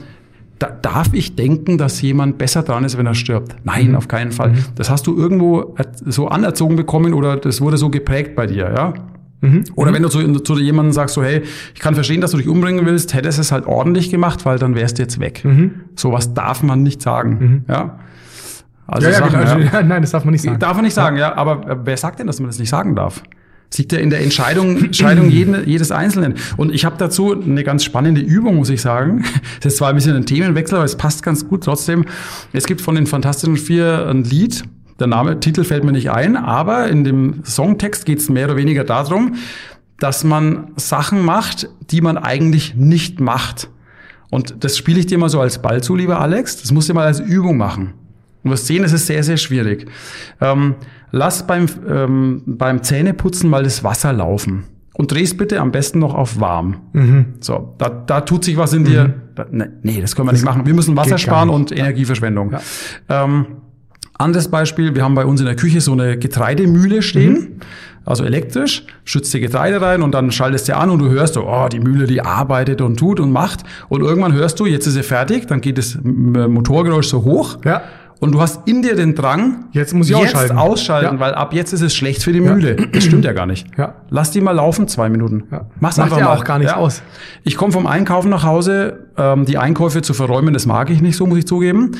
[0.63, 3.55] da, darf ich denken, dass jemand besser dran ist, wenn er stirbt?
[3.63, 3.95] Nein, mhm.
[3.95, 4.51] auf keinen Fall.
[4.51, 4.65] Mhm.
[4.75, 8.93] Das hast du irgendwo so anerzogen bekommen oder das wurde so geprägt bei dir, ja?
[9.41, 9.65] Mhm.
[9.75, 9.95] Oder mhm.
[9.95, 12.85] wenn du zu, zu jemandem sagst, so, hey, ich kann verstehen, dass du dich umbringen
[12.85, 15.43] willst, hättest es halt ordentlich gemacht, weil dann wärst du jetzt weg.
[15.43, 15.81] Mhm.
[15.97, 17.65] Sowas darf man nicht sagen, mhm.
[17.67, 17.99] ja?
[18.87, 19.77] Also ja, ja, Sachen, genau.
[19.77, 19.83] ja.
[19.83, 20.59] Nein, das darf man nicht sagen.
[20.59, 21.35] Darf man nicht sagen, ja.
[21.35, 23.21] Aber äh, wer sagt denn, dass man das nicht sagen darf?
[23.73, 26.35] Das liegt ja in der Entscheidung, Entscheidung jeden, jedes Einzelnen.
[26.57, 29.25] Und ich habe dazu eine ganz spannende Übung, muss ich sagen.
[29.61, 32.05] Das ist zwar ein bisschen ein Themenwechsel, aber es passt ganz gut trotzdem.
[32.51, 34.61] Es gibt von den Fantastischen Vier ein Lied.
[34.99, 38.57] Der Name, Titel fällt mir nicht ein, aber in dem Songtext geht es mehr oder
[38.57, 39.37] weniger darum,
[39.97, 43.69] dass man Sachen macht, die man eigentlich nicht macht.
[44.29, 46.61] Und das spiele ich dir mal so als Ball zu, lieber Alex.
[46.61, 47.95] Das musst du mal als Übung machen.
[48.43, 49.87] Du wirst sehen, es ist sehr, sehr schwierig.
[50.41, 50.75] Ähm,
[51.13, 54.65] lass beim, ähm, beim Zähneputzen mal das Wasser laufen.
[54.95, 56.81] Und drehst bitte am besten noch auf warm.
[56.93, 57.25] Mhm.
[57.39, 58.85] So, da, da tut sich was in mhm.
[58.85, 59.13] dir.
[59.33, 60.67] Da, ne, nee, das können wir das nicht machen.
[60.67, 62.51] Wir müssen Wasser sparen und Energieverschwendung.
[62.51, 62.61] Ja.
[63.09, 63.45] Ähm,
[64.15, 67.33] anderes Beispiel, wir haben bei uns in der Küche so eine Getreidemühle stehen.
[67.33, 67.59] Mhm.
[68.05, 71.67] Also elektrisch, schützt die Getreide rein und dann schaltest du an und du hörst, oh,
[71.71, 73.63] die Mühle, die arbeitet und tut und macht.
[73.87, 77.59] Und irgendwann hörst du, jetzt ist sie fertig, dann geht das Motorgeräusch so hoch.
[77.63, 77.81] Ja
[78.23, 81.19] und du hast in dir den Drang, jetzt muss ich jetzt ausschalten, ausschalten ja.
[81.19, 82.77] weil ab jetzt ist es schlecht für die Mühle.
[82.79, 82.85] Ja.
[82.85, 83.67] Das stimmt ja gar nicht.
[83.77, 83.95] Ja.
[84.09, 85.43] Lass die mal laufen, zwei Minuten.
[85.51, 85.65] Ja.
[85.81, 86.37] Mach's Macht einfach ja mal.
[86.37, 87.03] auch gar nicht aus.
[87.43, 91.17] Ich komme vom Einkaufen nach Hause, ähm, die Einkäufe zu verräumen, das mag ich nicht
[91.17, 91.91] so, muss ich zugeben.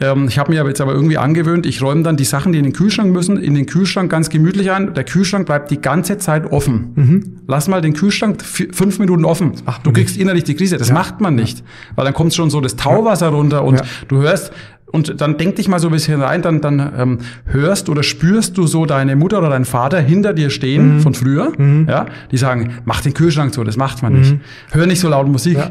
[0.00, 2.58] Ähm, ich habe mir aber jetzt aber irgendwie angewöhnt, ich räume dann die Sachen, die
[2.58, 4.94] in den Kühlschrank müssen, in den Kühlschrank ganz gemütlich ein.
[4.94, 6.92] Der Kühlschrank bleibt die ganze Zeit offen.
[6.94, 7.36] Mhm.
[7.46, 9.52] Lass mal den Kühlschrank fünf Minuten offen.
[9.82, 10.22] Du kriegst nicht.
[10.22, 10.78] innerlich die Krise.
[10.78, 11.62] Das macht man nicht.
[11.94, 14.52] Weil dann kommt schon so das Tauwasser runter und du hörst,
[14.94, 18.56] und dann denk dich mal so ein bisschen rein, dann, dann ähm, hörst oder spürst
[18.56, 21.00] du so deine Mutter oder deinen Vater hinter dir stehen mhm.
[21.00, 21.86] von früher, mhm.
[21.88, 24.18] ja, die sagen, mach den Kühlschrank zu, das macht man mhm.
[24.20, 24.36] nicht.
[24.70, 25.58] Hör nicht so laut Musik.
[25.58, 25.68] Ja.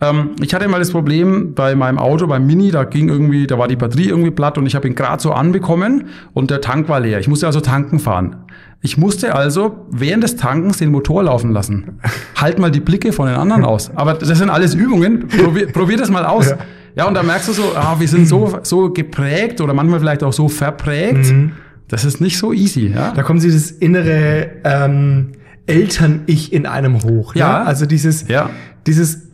[0.00, 3.58] Ähm, ich hatte mal das Problem bei meinem Auto, beim Mini, da ging irgendwie, da
[3.58, 6.88] war die Batterie irgendwie platt und ich habe ihn gerade so anbekommen und der Tank
[6.88, 7.20] war leer.
[7.20, 8.36] Ich musste also tanken fahren.
[8.80, 12.00] Ich musste also während des Tankens den Motor laufen lassen.
[12.36, 13.90] halt mal die Blicke von den anderen aus.
[13.94, 15.28] Aber das sind alles Übungen.
[15.28, 16.48] Probier, probier das mal aus.
[16.48, 16.56] Ja.
[16.98, 20.24] Ja, und da merkst du so, ah, wir sind so, so geprägt oder manchmal vielleicht
[20.24, 21.32] auch so verprägt.
[21.32, 21.52] Mhm.
[21.86, 22.88] Das ist nicht so easy.
[22.88, 23.12] Ja?
[23.12, 25.28] Da kommt dieses innere ähm,
[25.66, 27.36] Eltern-Ich in einem hoch.
[27.36, 27.60] Ja.
[27.60, 27.64] ja.
[27.64, 28.50] Also dieses, ja.
[28.86, 29.28] dieses,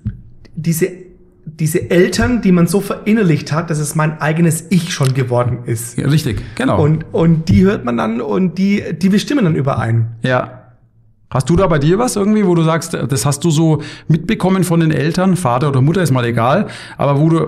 [0.54, 0.88] diese,
[1.46, 5.96] diese Eltern, die man so verinnerlicht hat, dass es mein eigenes Ich schon geworden ist.
[5.96, 6.82] Ja, richtig, genau.
[6.82, 10.16] Und, und die hört man dann und die, die bestimmen dann überein.
[10.22, 10.63] Ja.
[11.30, 14.62] Hast du da bei dir was irgendwie, wo du sagst, das hast du so mitbekommen
[14.62, 17.46] von den Eltern, Vater oder Mutter, ist mal egal, aber wo du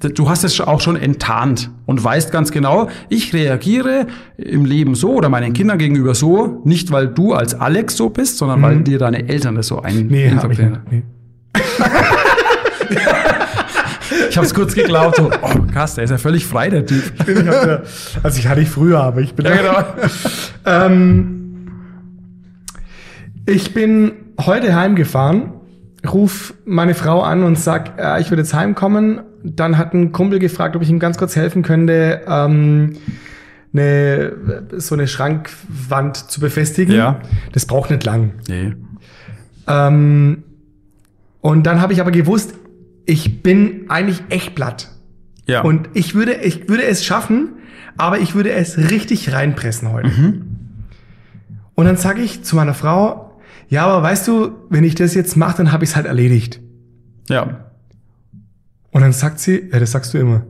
[0.00, 5.12] du hast es auch schon enttarnt und weißt ganz genau, ich reagiere im Leben so
[5.14, 8.62] oder meinen Kindern gegenüber so, nicht weil du als Alex so bist, sondern mhm.
[8.62, 11.02] weil dir deine Eltern das so ein nee, hab ich, nee.
[14.30, 17.02] ich habe es kurz geglaubt, so, oh krass, der ist ja völlig frei, der Typ.
[17.18, 17.82] Ich bin, ich hatte,
[18.22, 19.84] also ich hatte ich früher, aber ich bin ja, genau.
[20.86, 21.37] ähm,
[23.48, 25.52] ich bin heute heimgefahren,
[26.06, 29.20] ruf meine Frau an und sag, äh, ich würde jetzt heimkommen.
[29.42, 32.96] Dann hat ein Kumpel gefragt, ob ich ihm ganz kurz helfen könnte, ähm,
[33.72, 34.32] eine,
[34.76, 36.94] so eine Schrankwand zu befestigen.
[36.94, 37.20] Ja.
[37.52, 38.32] Das braucht nicht lang.
[38.48, 38.74] Nee.
[39.66, 40.44] Ähm,
[41.40, 42.54] und dann habe ich aber gewusst,
[43.06, 44.88] ich bin eigentlich echt platt.
[45.46, 45.62] Ja.
[45.62, 47.54] Und ich würde, ich würde es schaffen,
[47.96, 50.08] aber ich würde es richtig reinpressen heute.
[50.08, 50.42] Mhm.
[51.74, 53.27] Und dann sage ich zu meiner Frau,
[53.68, 56.60] ja, aber weißt du, wenn ich das jetzt mache, dann habe ich es halt erledigt.
[57.28, 57.70] Ja.
[58.90, 60.42] Und dann sagt sie, ja, das sagst du immer.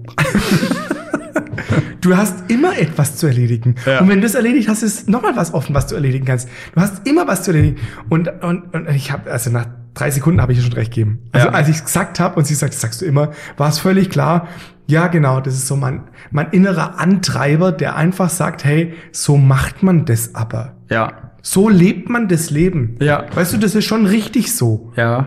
[2.01, 3.75] du hast immer etwas zu erledigen.
[3.85, 4.01] Ja.
[4.01, 6.49] Und wenn du das erledigt hast, ist nochmal was offen, was du erledigen kannst.
[6.75, 7.77] Du hast immer was zu erledigen.
[8.09, 11.29] Und, und, und ich habe, also nach drei Sekunden habe ich ihr schon recht gegeben.
[11.33, 11.53] Also ja.
[11.53, 14.47] als ich gesagt habe und sie sagt, das sagst du immer, war es völlig klar.
[14.87, 19.83] Ja, genau, das ist so mein, mein innerer Antreiber, der einfach sagt, hey, so macht
[19.83, 20.77] man das aber.
[20.89, 21.28] Ja.
[21.43, 22.97] So lebt man das Leben.
[23.01, 23.27] Ja.
[23.35, 24.93] Weißt du, das ist schon richtig so.
[24.97, 25.27] Ja.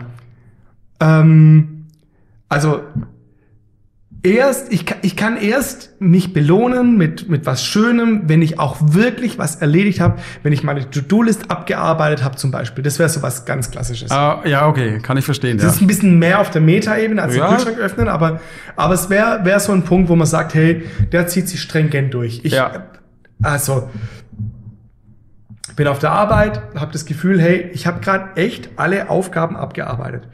[1.00, 1.86] Ähm,
[2.48, 2.80] also
[4.22, 9.38] erst, ich, ich kann erst mich belohnen mit, mit was Schönem, wenn ich auch wirklich
[9.38, 12.84] was erledigt habe, wenn ich meine To-Do-List abgearbeitet habe zum Beispiel.
[12.84, 14.10] Das wäre so was ganz Klassisches.
[14.10, 15.56] Ah, ja, okay, kann ich verstehen.
[15.56, 15.70] Das ja.
[15.72, 17.48] ist ein bisschen mehr auf der Meta-Ebene als ja.
[17.48, 18.40] den Kühlschrank öffnen, aber,
[18.76, 22.14] aber es wäre wär so ein Punkt, wo man sagt, hey, der zieht sich stringent
[22.14, 22.40] durch.
[22.44, 22.84] Ich, ja.
[23.42, 23.90] Also,
[25.82, 30.28] bin auf der Arbeit, habe das Gefühl, hey, ich habe gerade echt alle Aufgaben abgearbeitet.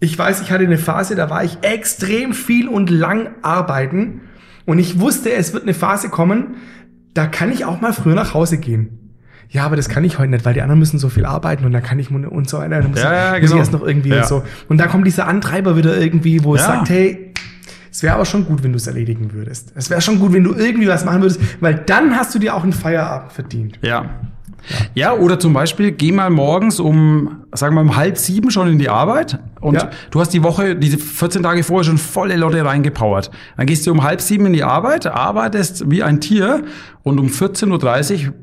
[0.00, 4.22] Ich weiß, ich hatte eine Phase, da war ich extrem viel und lang arbeiten
[4.66, 6.56] und ich wusste, es wird eine Phase kommen,
[7.14, 9.12] da kann ich auch mal früher nach Hause gehen.
[9.48, 11.70] Ja, aber das kann ich heute nicht, weil die anderen müssen so viel arbeiten und
[11.70, 12.80] da kann ich und so weiter.
[12.82, 13.58] Dann muss, Ja, ja, ich, muss ich genau.
[13.60, 14.22] erst noch irgendwie Ja.
[14.22, 14.42] und so.
[14.68, 17.32] Und da kommt dieser Antreiber wieder irgendwie, wo es sagt, hey,
[17.92, 19.70] es wäre aber schon gut, wenn du es erledigen würdest.
[19.76, 22.56] Es wäre schon gut, wenn du irgendwie was machen würdest, weil dann hast du dir
[22.56, 23.78] auch einen Feierabend verdient.
[23.82, 24.06] Ja.
[24.94, 28.68] Ja, oder zum Beispiel, geh mal morgens um, sagen wir mal, um halb sieben schon
[28.68, 29.90] in die Arbeit und Ja.
[30.10, 33.30] du hast die Woche, diese 14 Tage vorher schon volle Lotte reingepowert.
[33.56, 36.62] Dann gehst du um halb sieben in die Arbeit, arbeitest wie ein Tier
[37.02, 38.34] und um 14.30 Uhr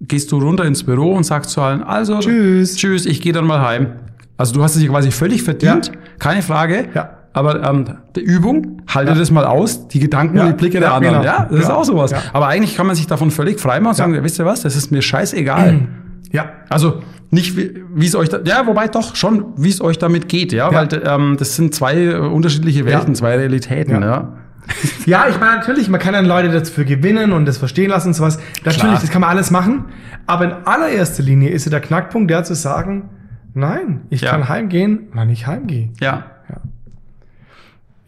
[0.00, 2.76] gehst du runter ins Büro und sagst zu allen, also, Tschüss.
[2.76, 3.88] tschüss, ich gehe dann mal heim.
[4.36, 5.92] Also du hast es dir quasi völlig verdient, Ja.
[6.20, 6.88] keine Frage.
[6.94, 7.17] Ja.
[7.38, 7.84] Aber ähm,
[8.16, 9.18] die Übung, halte Ja.
[9.18, 10.42] das mal aus, die Gedanken Ja.
[10.44, 11.22] und die Blicke der anderen.
[11.22, 11.24] genau.
[11.24, 12.12] Ja, das ist auch sowas.
[12.32, 14.22] Aber eigentlich kann man sich davon völlig frei machen und sagen, Ja.
[14.24, 15.80] wisst ihr was, das ist mir scheißegal.
[16.30, 16.44] Ja.
[16.68, 20.52] Also nicht wie es euch da, ja, wobei doch schon, wie es euch damit geht,
[20.52, 24.00] ja, weil ähm, das sind zwei äh, unterschiedliche Welten, zwei Realitäten, Ja.
[24.00, 24.32] ja.
[25.06, 28.14] Ja, ich meine, natürlich, man kann dann Leute dafür gewinnen und das verstehen lassen und
[28.14, 28.38] sowas.
[28.62, 28.98] Natürlich, Klar.
[29.00, 29.86] das kann man alles machen.
[30.26, 33.08] Aber in allererster Linie ist ja der Knackpunkt der zu sagen,
[33.54, 34.32] nein, ich Ja.
[34.32, 35.88] kann heimgehen, wann ich heimgehe.
[36.00, 36.24] Ja,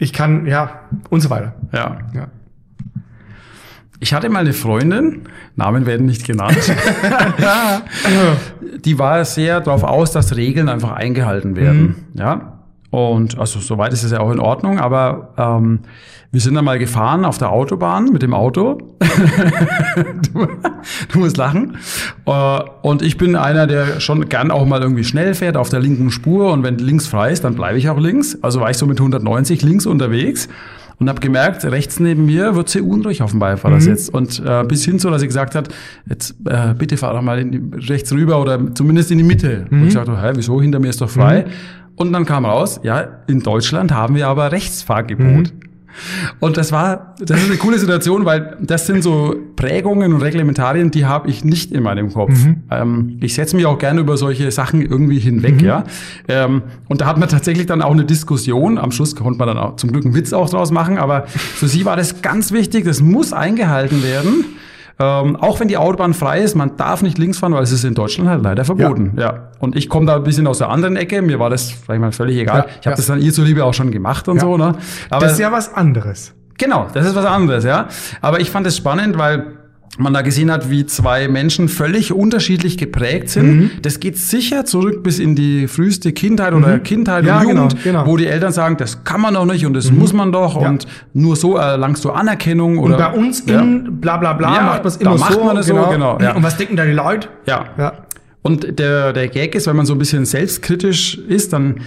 [0.00, 1.54] Ich kann, ja, und so weiter.
[1.72, 1.98] ja.
[2.12, 2.26] Ja.
[4.02, 5.24] Ich hatte mal eine Freundin,
[5.56, 6.56] Namen werden nicht genannt,
[8.84, 12.06] die war sehr darauf aus, dass Regeln einfach eingehalten werden.
[12.14, 12.59] Ja.
[12.90, 15.80] Und also soweit ist es ja auch in Ordnung, aber ähm,
[16.32, 18.78] wir sind dann mal gefahren auf der Autobahn mit dem Auto.
[20.32, 20.48] du,
[21.12, 21.76] du musst lachen.
[22.26, 25.80] Äh, und ich bin einer, der schon gern auch mal irgendwie schnell fährt auf der
[25.80, 28.38] linken Spur und wenn links frei ist, dann bleibe ich auch links.
[28.42, 30.48] Also war ich so mit 190 links unterwegs
[31.00, 34.10] und habe gemerkt, rechts neben mir wird sie unruhig auf dem Beifahrersitz.
[34.10, 35.70] Und äh, bis hin so, dass sie gesagt hat,
[36.08, 39.64] jetzt äh, bitte fahr doch mal die, rechts rüber oder zumindest in die Mitte.
[39.70, 41.46] Und ich sagte, hä, wieso, hinter mir ist doch frei.
[42.00, 45.52] Und dann kam raus, ja, in Deutschland haben wir aber Rechtsfahrgebot.
[46.38, 50.90] Und das war, das ist eine coole Situation, weil das sind so Prägungen und Reglementarien,
[50.90, 52.32] die habe ich nicht in meinem Kopf.
[52.70, 55.84] Ähm, ich setze mich auch gerne über solche Sachen irgendwie hinweg, ja.
[56.26, 58.78] Ähm, und da hat man tatsächlich dann auch eine Diskussion.
[58.78, 61.68] Am Schluss konnte man dann auch zum Glück einen Witz auch draus machen, aber für
[61.68, 64.46] sie war das ganz wichtig, das muss eingehalten werden.
[65.00, 67.84] Ähm, auch wenn die Autobahn frei ist, man darf nicht links fahren, weil es ist
[67.84, 69.14] in Deutschland halt leider verboten.
[69.18, 69.48] Ja.
[69.58, 71.22] Und ich komme da ein bisschen aus der anderen Ecke.
[71.22, 72.58] Mir war das, sag ich mal, völlig egal.
[72.58, 72.96] Ja, ich habe ja.
[72.96, 74.42] das dann ihr zuliebe auch schon gemacht und Ja.
[74.42, 74.58] so.
[74.58, 74.74] Ne?
[75.08, 76.34] Aber das ist ja was anderes.
[76.58, 77.88] Genau, das ist was anderes, ja.
[78.20, 79.46] Aber ich fand es spannend, weil
[79.98, 83.56] man da gesehen hat, wie zwei Menschen völlig unterschiedlich geprägt sind.
[83.56, 83.70] Mhm.
[83.82, 87.82] Das geht sicher zurück bis in die früheste Kindheit oder Kindheit Ja, und genau, Jugend,
[87.84, 88.06] genau.
[88.06, 90.68] wo die Eltern sagen, das kann man doch nicht und das muss man doch Ja.
[90.68, 93.60] und nur so erlangst du Anerkennung Und oder bei uns ja.
[93.60, 95.44] in bla bla bla Ja, macht man es da immer macht so.
[95.44, 96.34] man es so, genau, ja.
[96.36, 97.28] Und was denken da die Leute?
[97.46, 97.64] ja.
[97.76, 97.92] Ja.
[98.42, 101.80] Und der, der Gag ist, wenn man so ein bisschen selbstkritisch ist, dann,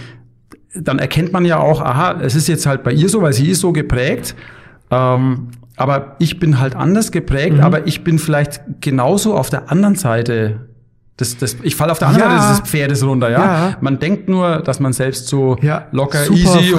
[0.74, 3.48] dann erkennt man ja auch, aha, es ist jetzt halt bei ihr so, weil sie
[3.50, 4.36] ist so geprägt.
[4.90, 7.60] Ähm, aber ich bin halt anders geprägt, Mhm.
[7.62, 10.68] aber ich bin vielleicht genauso auf der anderen Seite.
[11.16, 12.40] Das, das, ich falle auf der anderen Ja.
[12.42, 13.38] Seite des Pferdes runter, ja?
[13.70, 13.76] Ja.
[13.80, 16.72] Man denkt nur, dass man selbst so Ja, locker, super easy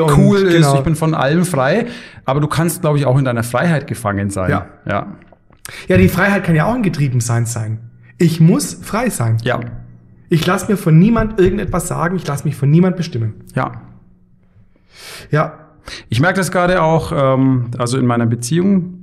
[0.00, 0.54] und und cool ist.
[0.56, 0.76] genau.
[0.76, 1.86] Ich bin von allem frei.
[2.24, 4.50] Aber du kannst, glaube ich, auch in deiner Freiheit gefangen sein.
[4.50, 4.66] Ja.
[4.88, 5.06] Ja.
[5.88, 7.80] ja, die Freiheit kann ja auch ein Getriebensein sein.
[8.16, 9.36] Ich muss frei sein.
[9.44, 9.60] Ja.
[10.30, 12.16] Ich lasse mir von niemand irgendetwas sagen.
[12.16, 13.34] Ich lasse mich von niemand bestimmen.
[13.54, 13.72] Ja.
[15.30, 15.58] Ja.
[16.08, 19.02] Ich merke das gerade auch, ähm, also in meiner Beziehung,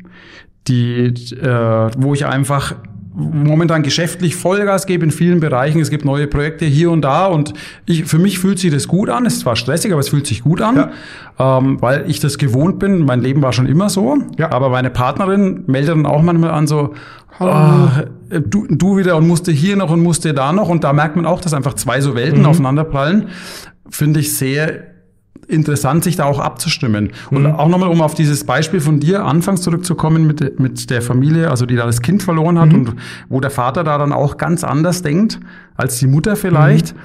[0.67, 2.75] die, äh, wo ich einfach
[3.19, 5.81] momentan geschäftlich Vollgas gebe in vielen Bereichen.
[5.81, 7.53] Es gibt neue Projekte hier und da und
[7.85, 9.25] ich, für mich fühlt sich das gut an.
[9.25, 10.91] Es ist zwar stressig, aber es fühlt sich gut an,
[11.37, 13.05] ähm, weil ich das gewohnt bin.
[13.05, 14.17] Mein Leben war schon immer so.
[14.37, 14.51] Ja.
[14.51, 16.93] Aber meine Partnerin meldet dann auch manchmal an so,
[17.39, 20.69] ah, du, du wieder und musste hier noch und musste da noch.
[20.69, 23.29] Und da merkt man auch, dass einfach zwei so Welten aufeinanderprallen.
[23.89, 24.83] Finde ich sehr
[25.49, 27.11] interessant, sich da auch abzustimmen.
[27.31, 31.49] Und auch nochmal, um auf dieses Beispiel von dir anfangs zurückzukommen mit, mit der Familie,
[31.49, 32.95] also die da das Kind verloren hat und
[33.29, 35.39] wo der Vater da dann auch ganz anders denkt
[35.75, 36.95] als die Mutter vielleicht.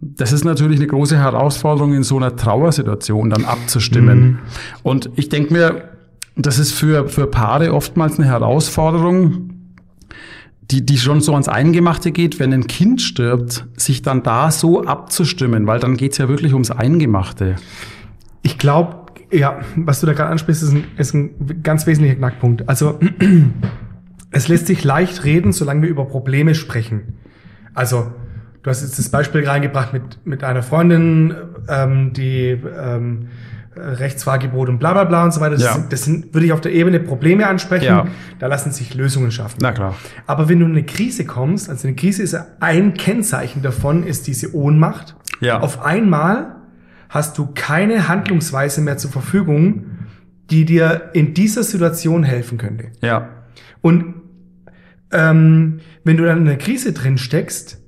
[0.00, 4.40] Das ist natürlich eine große Herausforderung, in so einer Trauersituation dann abzustimmen.
[4.82, 5.88] Und ich denke mir,
[6.36, 9.55] das ist für, für Paare oftmals eine Herausforderung,
[10.70, 14.84] die, die schon so ans Eingemachte geht, wenn ein Kind stirbt, sich dann da so
[14.84, 17.56] abzustimmen, weil dann geht's ja wirklich ums Eingemachte.
[18.42, 22.68] Ich glaube, ja, was du da gerade ansprichst, ist ein, ist ein ganz wesentlicher Knackpunkt.
[22.68, 22.98] Also,
[24.30, 27.14] es lässt sich leicht reden, solange wir über Probleme sprechen.
[27.74, 28.12] Also,
[28.62, 31.34] du hast jetzt das Beispiel reingebracht mit, mit einer Freundin,
[31.68, 35.54] ähm, die ähm, äh, Rechtsfahrgebot und bla bla bla und so weiter.
[35.54, 35.74] Das, Ja.
[35.74, 37.84] sind, das sind, würde ich auf der Ebene Probleme ansprechen.
[37.86, 38.06] Ja.
[38.38, 39.58] Da lassen sich Lösungen schaffen.
[39.60, 39.94] Na klar.
[40.26, 44.26] Aber wenn du in eine Krise kommst, also eine Krise ist ein Kennzeichen davon, ist
[44.26, 45.14] diese Ohnmacht.
[45.40, 45.60] Ja.
[45.60, 46.56] Auf einmal
[47.08, 49.86] hast du keine Handlungsweise mehr zur Verfügung,
[50.50, 52.86] die dir in dieser Situation helfen könnte.
[53.00, 53.28] Ja.
[53.82, 54.14] Und
[55.12, 57.78] ähm, wenn du dann in einer Krise drin steckst,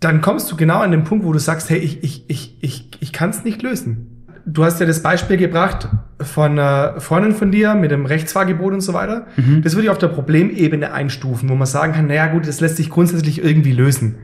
[0.00, 2.90] dann kommst du genau an den Punkt, wo du sagst, hey, ich, ich, ich, ich,
[3.00, 4.19] ich kann es nicht lösen.
[4.46, 5.88] Du hast ja das Beispiel gebracht
[6.20, 9.26] von einer Freundin von dir mit dem Rechtsfahrgebot und so weiter.
[9.62, 12.76] Das würde ich auf der Problemebene einstufen, wo man sagen kann, naja gut, das lässt
[12.76, 14.16] sich grundsätzlich irgendwie lösen.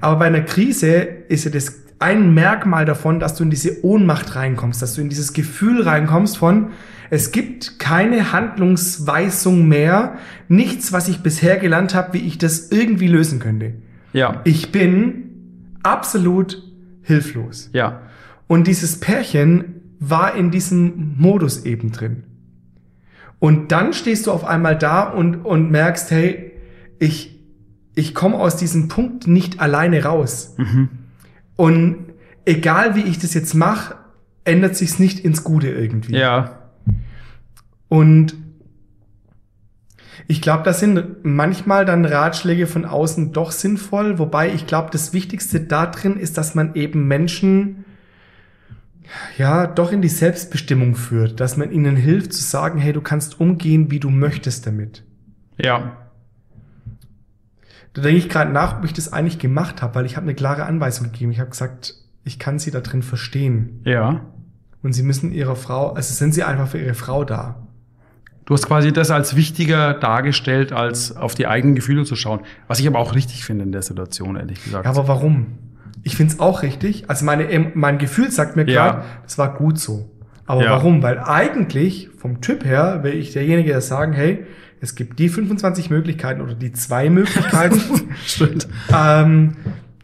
[0.00, 4.34] Aber bei einer Krise ist ja das ein Merkmal davon, dass du in diese Ohnmacht
[4.34, 6.68] reinkommst, dass du in dieses Gefühl reinkommst von,
[7.10, 10.14] es gibt keine Handlungsweisung mehr,
[10.48, 13.74] nichts, was ich bisher gelernt habe, wie ich das irgendwie lösen könnte.
[14.12, 14.40] Ja.
[14.44, 16.62] Ich bin absolut
[17.02, 17.68] hilflos.
[17.72, 18.00] Ja.
[18.50, 22.24] Und dieses Pärchen war in diesem Modus eben drin.
[23.38, 26.50] Und dann stehst du auf einmal da und, und merkst, hey,
[26.98, 27.38] ich,
[27.94, 30.56] ich komme aus diesem Punkt nicht alleine raus.
[31.54, 32.06] Und
[32.44, 33.94] egal wie ich das jetzt mache,
[34.42, 36.16] ändert sich's nicht ins Gute irgendwie.
[36.16, 36.58] Ja.
[37.86, 38.34] Und
[40.26, 45.12] ich glaube, da sind manchmal dann Ratschläge von außen doch sinnvoll, wobei ich glaube, das
[45.12, 47.79] Wichtigste da drin ist, dass man eben Menschen
[49.38, 53.40] ja doch in die Selbstbestimmung führt, dass man ihnen hilft zu sagen, hey, du kannst
[53.40, 55.04] umgehen, wie du möchtest damit.
[55.58, 55.96] Ja.
[57.92, 60.34] Da denke ich gerade nach, ob ich das eigentlich gemacht habe, weil ich habe eine
[60.34, 61.32] klare Anweisung gegeben.
[61.32, 61.94] Ich habe gesagt,
[62.24, 63.80] ich kann sie da drin verstehen.
[63.84, 64.20] Ja.
[64.82, 67.66] Und sie müssen ihrer Frau, also sind sie einfach für ihre Frau da.
[68.46, 72.40] Du hast quasi das als wichtiger dargestellt, als auf die eigenen Gefühle zu schauen.
[72.66, 74.84] Was ich aber auch richtig finde in der Situation, ehrlich gesagt.
[74.84, 75.58] Ja, aber warum?
[76.02, 77.04] Ich find's auch richtig.
[77.08, 78.84] Also meine, em- mein Gefühl sagt mir Ja.
[78.90, 80.10] gerade, das war gut so.
[80.46, 80.70] Aber Ja.
[80.70, 81.02] warum?
[81.02, 84.44] Weil eigentlich vom Typ her wäre ich derjenige, der sagen, hey,
[84.80, 87.80] es gibt die 25 Möglichkeiten oder die zwei Möglichkeiten.
[88.26, 88.66] Stimmt.
[88.96, 89.52] ähm,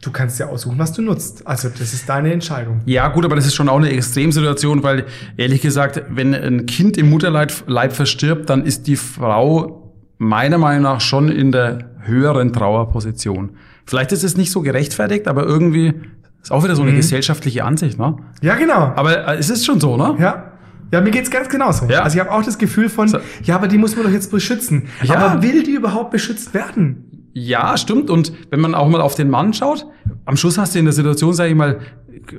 [0.02, 1.46] du kannst ja aussuchen, was du nutzt.
[1.46, 2.82] Also das ist deine Entscheidung.
[2.84, 5.04] Ja, gut, aber das ist schon auch eine Extremsituation, weil
[5.36, 10.82] ehrlich gesagt, wenn ein Kind im Mutterleib Leib verstirbt, dann ist die Frau meiner Meinung
[10.82, 13.56] nach schon in der höheren Trauerposition.
[13.86, 15.94] Vielleicht ist es nicht so gerechtfertigt, aber irgendwie
[16.42, 18.16] ist auch wieder so eine gesellschaftliche Ansicht, ne?
[18.42, 18.92] Ja, genau.
[18.96, 20.16] Aber äh, es ist schon so, ne?
[20.18, 20.52] Ja.
[20.92, 21.86] Ja, mir geht's ganz genauso.
[21.86, 22.02] Ja.
[22.02, 23.18] Also ich habe auch das Gefühl von, So.
[23.42, 24.84] ja, aber die muss man doch jetzt beschützen.
[25.02, 25.16] Ja.
[25.16, 27.30] Aber will die überhaupt beschützt werden?
[27.32, 28.08] Ja, stimmt.
[28.08, 29.86] Und wenn man auch mal auf den Mann schaut,
[30.24, 31.80] am Schluss hast du in der Situation, sage ich mal,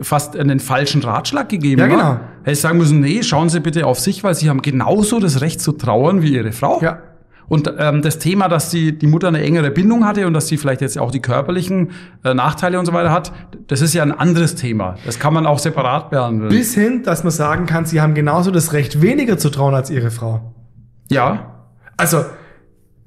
[0.02, 1.82] fast einen falschen Ratschlag gegeben.
[1.82, 1.92] Ja, wa?
[1.92, 2.20] genau.
[2.44, 5.42] Hätte ich sagen müssen, nee, schauen Sie bitte auf sich, weil Sie haben genauso das
[5.42, 6.82] Recht zu trauern wie Ihre Frau.
[6.82, 7.00] Ja.
[7.50, 10.58] Und ähm, das Thema, dass die, die Mutter eine engere Bindung hatte und dass sie
[10.58, 11.92] vielleicht jetzt auch die körperlichen
[12.24, 13.32] äh, Nachteile und so weiter hat,
[13.68, 14.96] das ist ja ein anderes Thema.
[15.06, 16.50] Das kann man auch separat behandeln.
[16.50, 19.90] Bis hin, dass man sagen kann, sie haben genauso das Recht, weniger zu trauen als
[19.90, 20.54] ihre Frau.
[21.10, 21.54] ja,
[21.96, 22.26] Also,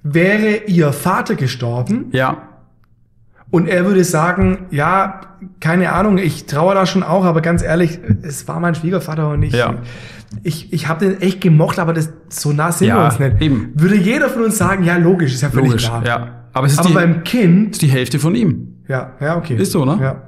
[0.03, 2.50] wäre ihr Vater gestorben ja,
[3.51, 5.21] und er würde sagen, ja,
[5.61, 9.43] keine Ahnung, ich traue da schon auch, aber ganz ehrlich, es war mein Schwiegervater und
[9.43, 9.75] ich, Ja.
[10.43, 13.41] ich, ich habe den echt gemocht, aber das, so nah sind wir Ja, uns nicht.
[13.41, 13.73] eben.
[13.75, 15.87] Würde jeder von uns sagen, ja, logisch, ist ja völlig logisch.
[15.87, 16.07] klar.
[16.07, 16.29] Ja.
[16.53, 18.77] Aber es ist, Aber die, beim Kind, ist die Hälfte von ihm.
[18.89, 19.57] ja, ja, okay.
[19.57, 19.99] Ist so, ne?
[20.01, 20.23] Ja,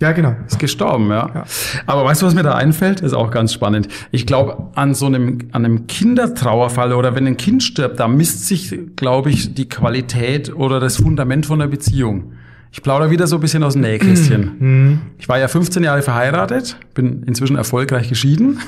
[0.00, 0.34] ja genau.
[0.46, 1.30] Ist gestorben, ja.
[1.34, 1.44] Ja.
[1.86, 3.00] Aber weißt du, was mir da einfällt?
[3.00, 3.86] Ist auch ganz spannend.
[4.10, 8.46] Ich glaube, an so einem, an einem Kindertrauerfall oder wenn ein Kind stirbt, da misst
[8.46, 12.32] sich, glaube ich, die Qualität oder das Fundament von der Beziehung.
[12.72, 14.56] Ich plaudere wieder so ein bisschen aus dem Nähkästchen.
[14.58, 15.00] Mhm.
[15.18, 18.60] Ich war ja 15 Jahre verheiratet, bin inzwischen erfolgreich geschieden.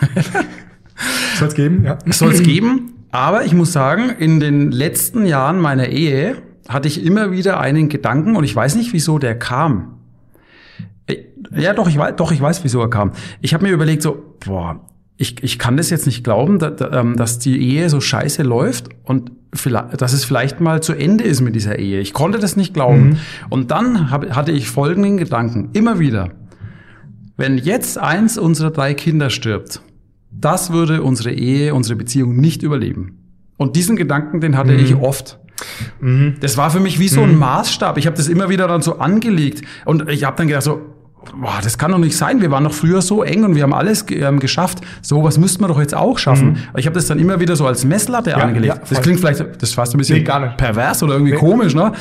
[1.38, 1.98] Soll's geben, ja.
[2.10, 2.92] Soll es geben.
[3.10, 6.36] Aber ich muss sagen, in den letzten Jahren meiner Ehe
[6.68, 9.98] hatte ich immer wieder einen Gedanken und ich weiß nicht, wieso der kam.
[11.06, 11.16] Äh,
[11.56, 13.12] Ja, doch, ich weiß, doch, ich weiß, wieso er kam.
[13.40, 14.80] Ich habe mir überlegt, so, boah,
[15.22, 18.42] ich, ich kann das jetzt nicht glauben, da, da, ähm, dass die Ehe so scheiße
[18.42, 22.00] läuft und vielleicht, dass es vielleicht mal zu Ende ist mit dieser Ehe.
[22.00, 23.18] Ich konnte das nicht glauben.
[23.48, 26.30] Und dann hab, hatte ich folgenden Gedanken, immer wieder.
[27.36, 29.80] Wenn jetzt eins unserer drei Kinder stirbt,
[30.30, 33.18] das würde unsere Ehe, unsere Beziehung nicht überleben.
[33.56, 35.38] Und diesen Gedanken, den hatte ich oft.
[36.40, 37.96] Das war für mich wie so ein Maßstab.
[37.96, 40.80] Ich habe das immer wieder dann so angelegt und ich habe dann gedacht so,
[41.40, 42.40] boah, das kann doch nicht sein.
[42.40, 44.80] Wir waren doch früher so eng und wir haben alles ähm, geschafft.
[45.02, 46.58] So was müssten wir doch jetzt auch schaffen.
[46.76, 48.74] Ich habe das dann immer wieder so als Messlatte angelegt.
[48.76, 51.38] ja, das klingt vielleicht, das ist fast ein bisschen Nee, pervers oder irgendwie Nee.
[51.38, 51.92] komisch, ne?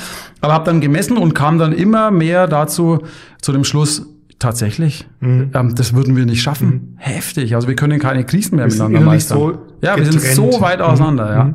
[0.42, 3.00] Aber habe dann gemessen und kam dann immer mehr dazu
[3.42, 4.06] zu dem Schluss.
[4.40, 5.52] Tatsächlich, Mhm.
[5.54, 6.96] ähm, das würden wir nicht schaffen.
[6.98, 7.54] Heftig.
[7.54, 9.38] Also wir können keine Krisen mehr Wir miteinander meistern.
[9.38, 11.54] so ja, wir sind so weit auseinander.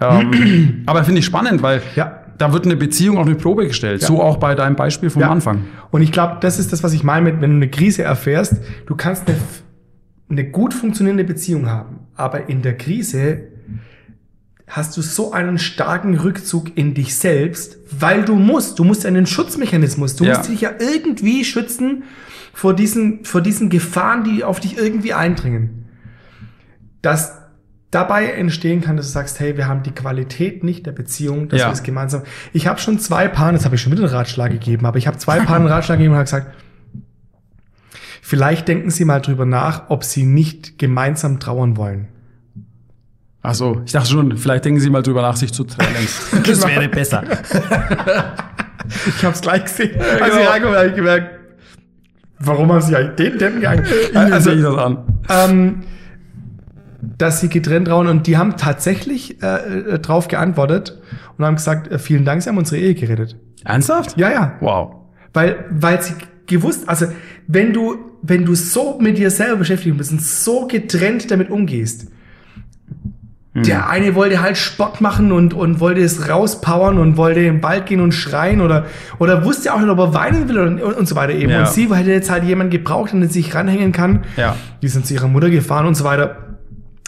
[0.00, 0.20] Ja.
[0.20, 2.20] Ähm, aber finde ich spannend, weil Ja.
[2.38, 4.02] Da wird eine Beziehung auf eine Probe gestellt.
[4.02, 4.08] Ja.
[4.08, 5.30] So auch bei deinem Beispiel vom Ja.
[5.30, 5.64] Anfang.
[5.90, 8.54] Und ich glaube, das ist das, was ich meine mit, wenn du eine Krise erfährst,
[8.86, 9.36] du kannst eine,
[10.30, 13.48] eine gut funktionierende Beziehung haben, aber in der Krise
[14.66, 19.26] hast du so einen starken Rückzug in dich selbst, weil du musst, du musst einen
[19.26, 20.38] Schutzmechanismus, du Ja.
[20.38, 22.04] musst dich ja irgendwie schützen
[22.54, 25.84] vor diesen, vor diesen Gefahren, die auf dich irgendwie eindringen.
[27.02, 27.34] Dass
[27.94, 31.60] dabei entstehen kann, dass du sagst, hey, wir haben die Qualität nicht der Beziehung, dass
[31.60, 31.66] Ja.
[31.66, 32.22] wir das gemeinsam.
[32.52, 35.06] Ich habe schon zwei Paaren, jetzt habe ich schon wieder einen Ratschlag gegeben, aber ich
[35.06, 36.54] habe zwei Paaren einen Ratschlag gegeben und habe gesagt,
[38.22, 42.08] vielleicht denken Sie mal drüber nach, ob Sie nicht gemeinsam trauern wollen.
[43.42, 45.94] Ach so, ich dachte schon, vielleicht denken Sie mal drüber nach, sich zu trennen.
[46.32, 46.66] das Genau.
[46.68, 47.22] wäre besser.
[49.16, 49.98] Ich habe es gleich gesehen.
[49.98, 50.42] Als genau.
[50.42, 51.30] ich reinkomme, habe ich gemerkt,
[52.38, 53.86] warum haben Sie eigentlich den Deppen gegangen?
[54.14, 54.98] Also, sehe ich das an.
[55.30, 55.82] ähm,
[57.18, 59.46] dass sie getrennt trauen und die haben tatsächlich äh,
[59.94, 61.00] äh, drauf geantwortet
[61.36, 63.36] und haben gesagt, äh, vielen Dank, Sie haben unsere Ehe gerettet.
[63.64, 64.16] Ernsthaft?
[64.16, 64.54] Ja, ja.
[64.60, 64.96] Wow.
[65.32, 66.14] Weil, weil sie
[66.46, 67.06] gewusst, also
[67.46, 72.08] wenn du, wenn du so mit dir selber beschäftigt bist und so getrennt damit umgehst,
[73.56, 77.86] der eine wollte halt Sport machen und, und wollte es rauspowern und wollte im Wald
[77.86, 78.86] gehen und schreien oder,
[79.20, 81.52] oder wusste auch nicht, ob er weinen will und, und so weiter eben.
[81.52, 81.60] Ja.
[81.60, 84.24] Und sie hätte jetzt halt jemanden gebraucht, an den sie sich ranhängen kann.
[84.36, 84.56] Ja.
[84.82, 86.43] Die sind zu ihrer Mutter gefahren und so weiter.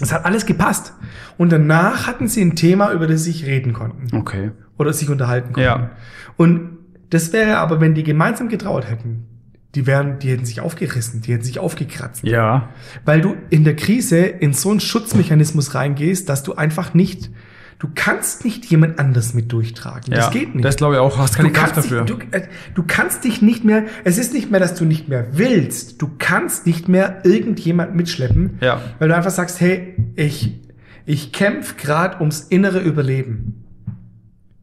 [0.01, 0.93] Es hat alles gepasst.
[1.39, 4.51] Und danach hatten sie ein Thema, über das sie sich reden konnten Okay.
[4.79, 5.61] oder sich unterhalten konnten.
[5.69, 5.91] Ja.
[6.37, 6.79] Und
[7.11, 9.27] das wäre aber, wenn die gemeinsam getrauert hätten,
[9.75, 12.25] die wären, die hätten sich aufgerissen, die hätten sich aufgekratzt.
[12.25, 12.71] Ja.
[13.05, 17.31] Weil du in der Krise in so einen Schutzmechanismus reingehst, dass du einfach nicht,
[17.79, 20.13] du kannst nicht jemand anders mit durchtragen.
[20.13, 20.19] ja.
[20.19, 20.65] Das geht nicht.
[20.65, 21.19] Das glaube ich auch.
[21.19, 22.05] Hast keine du Kraft kannst dafür.
[22.05, 25.09] Dich, du, äh, du kannst dich nicht mehr, es ist nicht mehr, dass du nicht
[25.09, 26.01] mehr willst.
[26.01, 28.81] Du kannst nicht mehr irgendjemand mitschleppen, Ja.
[28.99, 30.59] weil du einfach sagst, hey, ich,
[31.05, 33.65] ich kämpfe gerade ums innere Überleben.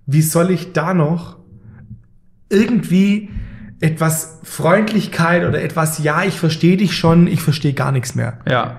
[0.06, 1.38] Wie soll ich da noch
[2.50, 3.30] irgendwie
[3.80, 8.40] etwas Freundlichkeit oder etwas, ja, ich verstehe dich schon, ich verstehe gar nichts mehr.
[8.50, 8.78] ja.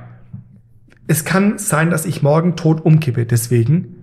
[1.07, 3.94] Es kann sein, dass ich morgen tot umkippe, deswegen.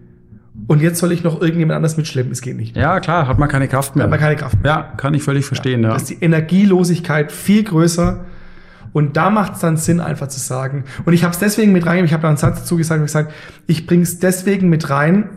[0.67, 2.75] Und jetzt soll ich noch irgendjemand anders mitschleppen, es geht nicht.
[2.75, 4.03] Ja, klar, hat man keine Kraft mehr.
[4.03, 4.71] Hat man keine Kraft mehr.
[4.71, 5.89] ja, kann ich völlig verstehen, ja.
[5.89, 8.25] Da ist die Energielosigkeit viel größer.
[8.93, 10.83] Und da macht es dann Sinn, einfach zu sagen.
[11.05, 13.05] Und ich habe es deswegen mit reingegeben, ich habe da einen Satz dazu gesagt, ich
[13.05, 13.33] gesagt,
[13.67, 15.29] ich bringe es deswegen mit rein,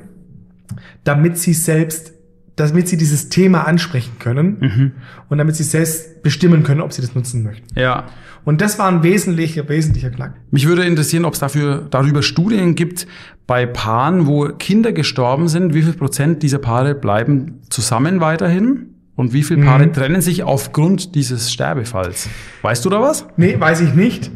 [1.05, 2.14] damit sie selbst,
[2.57, 4.93] damit sie dieses Thema ansprechen können Mhm.
[5.29, 7.67] und damit sie selbst bestimmen können, ob sie das nutzen möchten.
[7.79, 8.05] Ja.
[8.45, 10.35] Und das war ein wesentlicher, wesentlicher Knack.
[10.51, 13.07] Mich würde interessieren, ob es dafür darüber Studien gibt
[13.47, 19.33] bei Paaren, wo Kinder gestorben sind, wie viel Prozent dieser Paare bleiben zusammen weiterhin und
[19.33, 19.93] wie viele Paare Mhm.
[19.93, 22.29] trennen sich aufgrund dieses Sterbefalls.
[22.63, 23.27] Weißt du da was?
[23.37, 24.31] Nee, weiß ich nicht.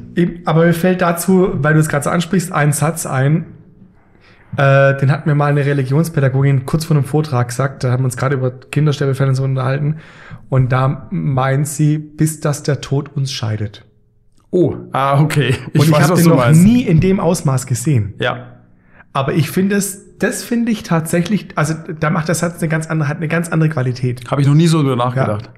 [0.46, 3.46] Aber mir fällt dazu, weil du es gerade so ansprichst, ein Satz ein.
[4.56, 7.84] Äh, den hat mir mal eine Religionspädagogin kurz vor einem Vortrag gesagt.
[7.84, 9.96] Da haben wir uns gerade über Kindersterbefälle und so unterhalten.
[10.48, 13.84] Und da meint sie, bis dass der Tod uns scheidet.
[14.50, 15.54] Oh, ah, okay.
[15.72, 16.62] Ich und ich habe den noch meinst.
[16.62, 18.14] nie in dem Ausmaß gesehen.
[18.18, 18.54] Ja.
[19.12, 22.86] Aber ich finde es, das finde ich tatsächlich, also da macht der Satz eine ganz
[22.86, 24.30] andere, hat eine ganz andere Qualität.
[24.30, 25.50] Habe ich noch nie so drüber nachgedacht.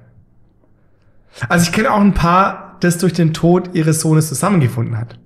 [1.47, 5.17] Also ich kenne auch ein Paar, das durch den Tod ihres Sohnes zusammengefunden hat.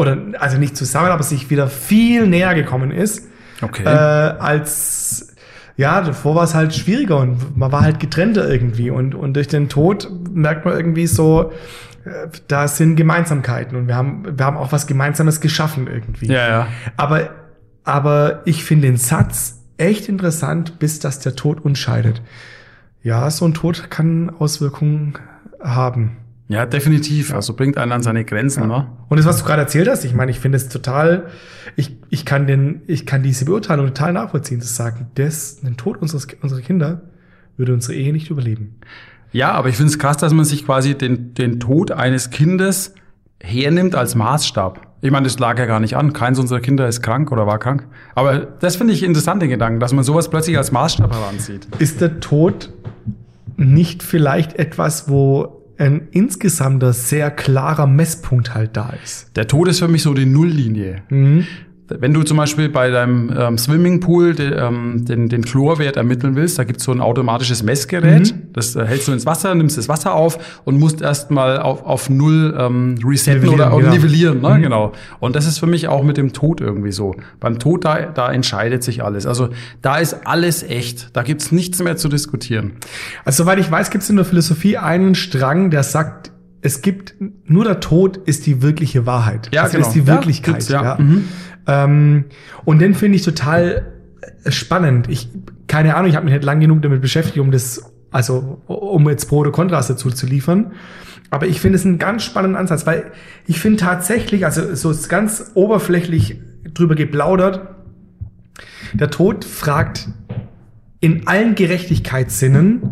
[0.00, 3.28] Oder, also nicht zusammen, aber sich wieder viel näher gekommen ist.
[3.62, 3.84] Okay.
[3.84, 5.34] Äh, als,
[5.76, 8.90] ja, davor war es halt schwieriger und man war halt getrennter irgendwie.
[8.90, 11.52] Und, und durch den Tod merkt man irgendwie so,
[12.04, 16.26] äh, da sind Gemeinsamkeiten und wir haben, wir haben auch was Gemeinsames geschaffen irgendwie.
[16.26, 16.66] ja, ja.
[16.96, 17.30] Aber,
[17.84, 22.22] aber ich finde den Satz echt interessant, bis dass der Tod uns scheidet.
[23.02, 25.14] Ja, so ein Tod kann Auswirkungen
[25.62, 26.16] haben.
[26.50, 27.32] Ja, definitiv.
[27.32, 28.88] Also bringt einen an seine Grenzen, ne?
[29.08, 31.28] Und das, was du gerade erzählt hast, ich meine, ich finde es total,
[31.76, 35.98] ich, ich kann den, ich kann diese Beurteilung total nachvollziehen, zu sagen, das, den Tod
[35.98, 37.02] unseres, unserer Kinder
[37.56, 38.80] würde unsere Ehe nicht überleben.
[39.30, 42.96] Ja, aber ich finde es krass, dass man sich quasi den, den Tod eines Kindes
[43.38, 44.80] hernimmt als Maßstab.
[45.02, 46.12] Ich meine, das lag ja gar nicht an.
[46.12, 47.86] Keins unserer Kinder ist krank oder war krank.
[48.16, 51.68] Aber das finde ich interessante Gedanken, dass man sowas plötzlich als Maßstab heranzieht.
[51.78, 52.72] Ist der Tod
[53.56, 59.34] nicht vielleicht etwas, wo ein insgesamter sehr klarer Messpunkt halt da ist?
[59.36, 61.02] Der Tod ist für mich so die Nulllinie.
[61.08, 61.46] Mhm.
[61.98, 66.58] Wenn du zum Beispiel bei deinem ähm, Swimmingpool de, ähm, den, den Chlorwert ermitteln willst,
[66.58, 68.34] da gibt's so ein automatisches Messgerät.
[68.34, 68.52] Mhm.
[68.52, 72.10] Das äh, hältst du ins Wasser, nimmst das Wasser auf und musst erstmal auf, auf
[72.10, 73.92] null ähm, resetten Nivellieren, oder, genau.
[73.92, 74.40] nivellieren.
[74.40, 74.58] Ne?
[74.58, 74.62] Mhm.
[74.62, 74.92] Genau.
[75.18, 77.14] Und das ist für mich auch mit dem Tod irgendwie so.
[77.40, 79.26] Beim Tod, da, da entscheidet sich alles.
[79.26, 79.48] Also
[79.82, 81.16] da ist alles echt.
[81.16, 82.72] Da gibt's nichts mehr zu diskutieren.
[83.24, 86.32] Also soweit ich weiß, gibt es in der Philosophie einen Strang, der sagt,
[86.62, 87.14] es gibt
[87.46, 89.48] nur der Tod ist die wirkliche Wahrheit.
[89.52, 89.88] Ja, also genau.
[89.88, 90.54] ist die Ja, Wirklichkeit.
[90.56, 90.82] gibt's, ja.
[90.82, 90.96] ja.
[90.98, 91.24] Mhm.
[91.66, 92.24] Ähm,
[92.64, 93.92] und den finde ich total
[94.44, 95.08] äh, spannend.
[95.08, 95.28] Ich
[95.66, 99.26] keine Ahnung, ich habe mich nicht lang genug damit beschäftigt, um das also um jetzt
[99.26, 100.72] Pro oder Kontras dazu zu liefern.
[101.30, 103.12] Aber ich finde es einen ganz spannenden Ansatz, weil
[103.46, 106.40] ich finde tatsächlich, also so ist ganz oberflächlich
[106.74, 107.68] drüber geplaudert,
[108.94, 110.08] der Tod fragt
[110.98, 112.82] in allen Gerechtigkeitssinnen,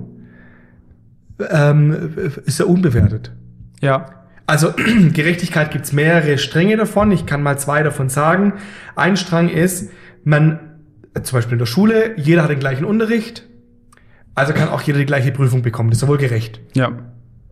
[1.51, 2.13] ähm,
[2.45, 3.33] ist er unbewertet.
[3.81, 4.18] Ja.
[4.49, 4.73] Also
[5.13, 7.13] Gerechtigkeit gibt's mehrere Stränge davon.
[7.13, 8.55] Ich kann mal zwei davon sagen.
[8.97, 9.91] Ein Strang ist,
[10.25, 10.59] man,
[11.23, 13.47] zum Beispiel in der Schule, jeder hat den gleichen Unterricht,
[14.35, 15.91] also kann auch jeder die gleiche Prüfung bekommen.
[15.91, 16.61] Das ist ja wohl gerecht.
[16.73, 16.93] Ja.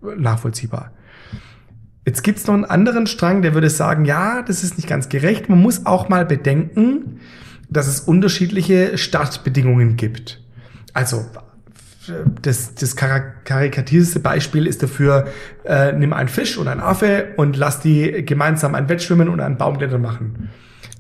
[0.01, 0.93] Nachvollziehbar.
[2.07, 5.51] Jetzt gibt's noch einen anderen Strang, der würde sagen, ja, das ist nicht ganz gerecht.
[5.51, 7.21] Man muss auch mal bedenken,
[7.69, 10.43] dass es unterschiedliche Startbedingungen gibt.
[10.95, 11.27] Also
[12.43, 15.27] das, das karikatierste Beispiel ist dafür,
[15.65, 19.57] äh, nimm einen Fisch und einen Affe und lass die gemeinsam ein Wettschwimmen und einen
[19.57, 20.51] Baumkletter machen.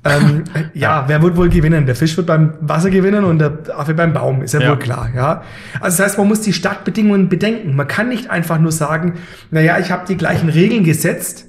[0.05, 0.45] ähm,
[0.75, 1.87] ja, wer wird wohl gewinnen?
[1.87, 4.71] Der Fisch wird beim Wasser gewinnen und der Affe beim Baum, ist ja, Ja.
[4.71, 5.43] wohl klar, ja.
[5.81, 7.75] Also das heißt, man muss die Startbedingungen bedenken.
[7.77, 9.15] Man kann nicht einfach nur sagen,
[9.51, 11.47] naja, ich habe die gleichen Regeln gesetzt,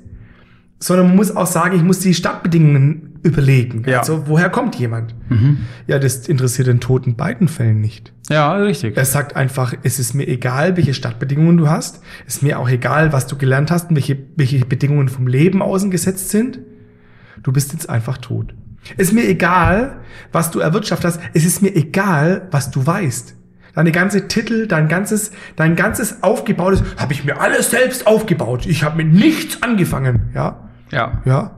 [0.80, 3.84] sondern man muss auch sagen, ich muss die Startbedingungen überlegen.
[3.88, 4.00] Ja.
[4.00, 5.14] Also woher kommt jemand?
[5.88, 8.14] Ja, das interessiert den Tod in beiden Fällen nicht.
[8.30, 8.98] Ja, richtig.
[8.98, 12.02] Er sagt einfach, es ist mir egal, welche Startbedingungen du hast.
[12.28, 15.62] Es ist mir auch egal, was du gelernt hast und welche, welche Bedingungen vom Leben
[15.62, 16.60] außen gesetzt sind.
[17.44, 18.54] Du bist jetzt einfach tot.
[18.98, 19.98] Es ist mir egal,
[20.32, 21.22] was du erwirtschaftet hast.
[21.34, 23.36] Es ist mir egal, was du weißt.
[23.76, 28.66] Deine ganze Titel, dein ganzes, dein ganzes Aufgebautes, habe ich mir alles selbst aufgebaut.
[28.66, 30.32] Ich habe mit nichts angefangen.
[30.34, 31.22] Ja, Ja.
[31.26, 31.57] ja.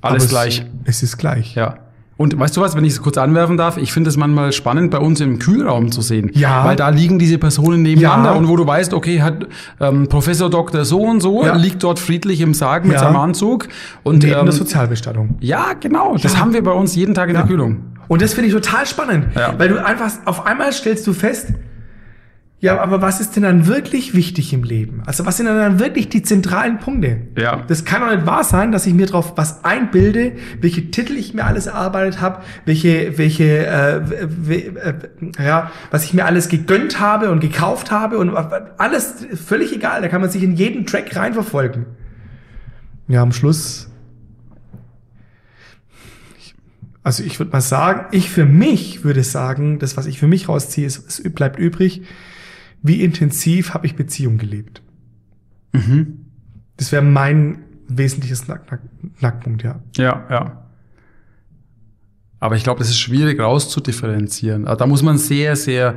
[0.00, 0.64] Alles Aber gleich.
[0.84, 1.54] Es, es ist gleich.
[1.54, 1.76] Ja.
[2.16, 4.90] Und weißt du was, wenn ich es kurz anwerfen darf, ich finde es manchmal spannend,
[4.90, 6.30] bei uns im Kühlraum zu sehen.
[6.34, 6.64] Ja.
[6.64, 8.36] Weil da liegen diese Personen nebeneinander Ja.
[8.36, 9.46] und wo du weißt, okay, hat
[9.80, 10.84] ähm, Professor Dr.
[10.84, 11.54] so und so, Ja.
[11.54, 12.98] liegt dort friedlich im Sarg mit Ja.
[12.98, 13.68] seinem Anzug.
[14.02, 15.36] Und Neben ähm, der Sozialbestattung.
[15.40, 16.40] ja, genau, das Ja.
[16.40, 17.84] haben wir bei uns jeden Tag in der Kühlung.
[18.08, 19.54] Und das finde ich total spannend, Ja.
[19.56, 21.52] weil du einfach auf einmal stellst du fest,
[22.60, 25.02] ja, aber was ist denn dann wirklich wichtig im Leben?
[25.06, 27.18] Also was sind denn dann wirklich die zentralen Punkte?
[27.36, 27.62] Ja.
[27.68, 31.34] Das kann doch nicht wahr sein, dass ich mir drauf was einbilde, welche Titel ich
[31.34, 33.96] mir alles erarbeitet habe, welche, welche, äh,
[34.48, 34.94] äh,
[35.38, 40.02] ja, was ich mir alles gegönnt habe und gekauft habe und alles völlig egal.
[40.02, 41.86] Da kann man sich in jeden Track reinverfolgen.
[43.06, 43.88] Ja, am Schluss
[47.04, 50.48] Also ich würde mal sagen, ich für mich würde sagen, das, was ich für mich
[50.48, 52.02] rausziehe, ist, es bleibt übrig.
[52.82, 54.82] Wie intensiv habe ich Beziehung gelebt?
[56.76, 58.80] Das wäre mein wesentliches Nack Nack
[59.18, 59.80] Knackpunkt, ja.
[59.96, 60.64] Ja, ja.
[62.40, 64.66] Aber ich glaube, das ist schwierig rauszudifferenzieren.
[64.66, 65.96] Also da muss man sehr, sehr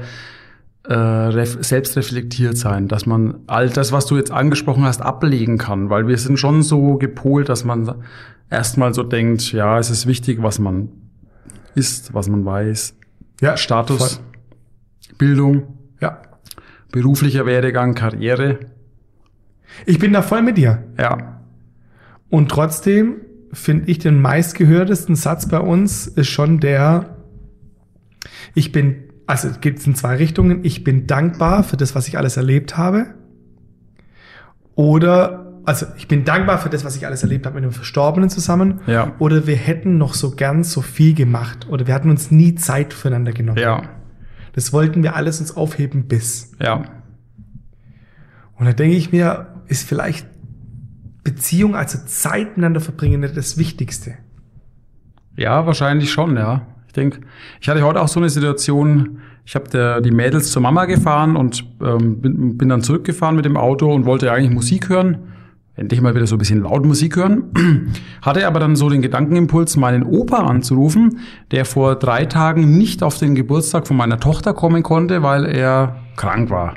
[0.83, 5.89] äh, ref selbstreflektiert sein, dass man all das, was du jetzt angesprochen hast, ablegen kann.
[5.89, 8.03] Weil wir sind schon so gepolt, dass man
[8.49, 10.89] erstmal so denkt, ja, es ist wichtig, was man
[11.75, 12.95] ist, was man weiß.
[13.41, 14.25] Ja, Status, voll.
[15.17, 15.63] Bildung,
[16.01, 16.21] Ja.
[16.91, 18.59] Beruflicher Werdegang, Karriere.
[19.85, 20.83] Ich bin da voll mit dir.
[20.99, 21.41] Ja,
[22.29, 23.15] Und trotzdem
[23.53, 27.17] finde ich den meistgehörtesten Satz bei uns ist schon der,
[28.53, 28.95] ich bin,
[29.27, 32.77] also gibt es in zwei Richtungen, ich bin dankbar für das, was ich alles erlebt
[32.77, 33.07] habe.
[34.75, 38.29] Oder, also ich bin dankbar für das, was ich alles erlebt habe mit dem Verstorbenen
[38.29, 38.79] zusammen.
[38.87, 39.15] Ja.
[39.19, 41.67] Oder wir hätten noch so gern so viel gemacht.
[41.69, 43.59] Oder wir hatten uns nie Zeit füreinander genommen.
[43.59, 43.81] ja,
[44.53, 46.51] Das wollten wir alles uns aufheben bis.
[46.61, 46.83] ja.
[48.55, 50.27] Und da denke ich mir, ist vielleicht
[51.23, 54.15] Beziehung, also Zeit miteinander verbringen, nicht das Wichtigste.
[55.35, 56.67] Ja, wahrscheinlich schon, ja.
[56.85, 57.21] Ich denke,
[57.59, 61.65] ich hatte heute auch so eine Situation, ich habe die Mädels zur Mama gefahren und
[61.81, 65.19] ähm, bin, bin dann zurückgefahren mit dem Auto und wollte eigentlich Musik hören.
[65.81, 67.91] Endlich mal wieder so ein bisschen laut Musik hören.
[68.21, 73.17] Hatte aber dann so den Gedankenimpuls, meinen Opa anzurufen, der vor drei Tagen nicht auf
[73.17, 76.75] den Geburtstag von meiner Tochter kommen konnte, weil er krank war.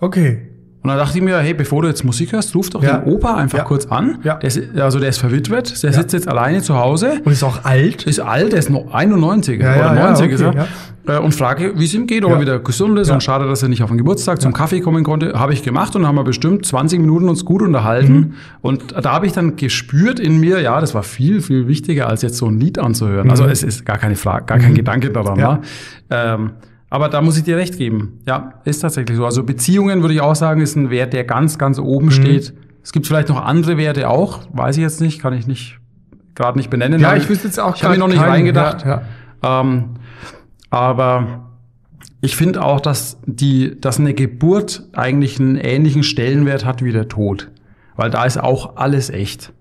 [0.00, 0.45] Okay.
[0.86, 2.98] Und dann dachte ich mir, hey, bevor du jetzt Musik hörst, ruf doch Ja.
[2.98, 3.64] den Opa einfach Ja.
[3.64, 4.18] kurz an.
[4.22, 4.36] Ja.
[4.36, 7.20] Der ist, also der ist verwitwet, der sitzt jetzt alleine zu Hause.
[7.24, 8.04] Und ist auch alt.
[8.04, 10.58] Ist alt, der ist noch 91 Ja, oder ja, ja, 90 ist okay,
[11.06, 11.16] er.
[11.16, 13.64] Äh, Und frage, wie es ihm geht, ob er wieder gesund ist und schade, dass
[13.64, 15.32] er nicht auf den Geburtstag zum Kaffee kommen konnte.
[15.36, 18.14] Habe ich gemacht und haben wir bestimmt 20 Minuten uns gut unterhalten.
[18.14, 18.34] Mhm.
[18.60, 22.22] Und da habe ich dann gespürt in mir, ja, das war viel, viel wichtiger, als
[22.22, 23.28] jetzt so ein Lied anzuhören.
[23.28, 25.34] Also es ist gar keine Frage, gar kein Gedanke daran.
[25.34, 25.40] Mhm.
[25.40, 25.60] Ja.
[26.10, 26.34] Ja.
[26.34, 26.50] Ähm,
[26.90, 28.20] aber da muss ich dir recht geben.
[28.26, 29.24] Ja, ist tatsächlich so.
[29.24, 31.84] Also Beziehungen, würde ich auch sagen, ist ein Wert, der ganz, ganz Mhm.
[31.84, 32.54] oben steht.
[32.82, 35.78] Es gibt vielleicht noch andere Werte auch, weiß ich jetzt nicht, kann ich nicht
[36.36, 37.00] gerade nicht benennen.
[37.00, 38.28] Ja, ich wüsste jetzt auch ich habe mir noch nicht keinen.
[38.30, 38.84] reingedacht.
[38.84, 39.02] Ja,
[39.42, 39.60] ja.
[39.62, 39.94] Ähm,
[40.70, 41.48] aber
[42.20, 47.08] ich finde auch, dass die, dass eine Geburt eigentlich einen ähnlichen Stellenwert hat wie der
[47.08, 47.50] Tod.
[47.96, 49.52] Weil da ist auch alles echt.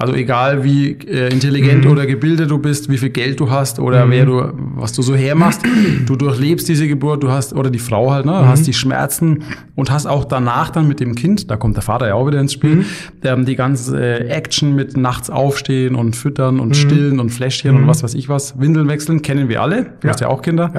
[0.00, 1.90] Also egal wie äh, intelligent Mhm.
[1.90, 5.14] oder gebildet du bist, wie viel Geld du hast oder wer du, was du so
[5.14, 5.60] hermachst,
[6.06, 8.46] du durchlebst diese Geburt, du hast, oder die Frau halt, ne, Mhm.
[8.48, 9.42] hast die Schmerzen
[9.76, 12.40] und hast auch danach dann mit dem Kind, da kommt der Vater ja auch wieder
[12.40, 12.84] ins Spiel, Mhm.
[13.24, 16.60] ähm, die ganze äh, Action mit nachts aufstehen und füttern Mhm.
[16.60, 20.06] und stillen und Fläschchen und was weiß ich was, Windeln wechseln, kennen wir alle, du
[20.06, 20.12] Ja.
[20.14, 20.72] hast ja auch Kinder.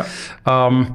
[0.47, 0.67] Ja.
[0.67, 0.87] Ähm,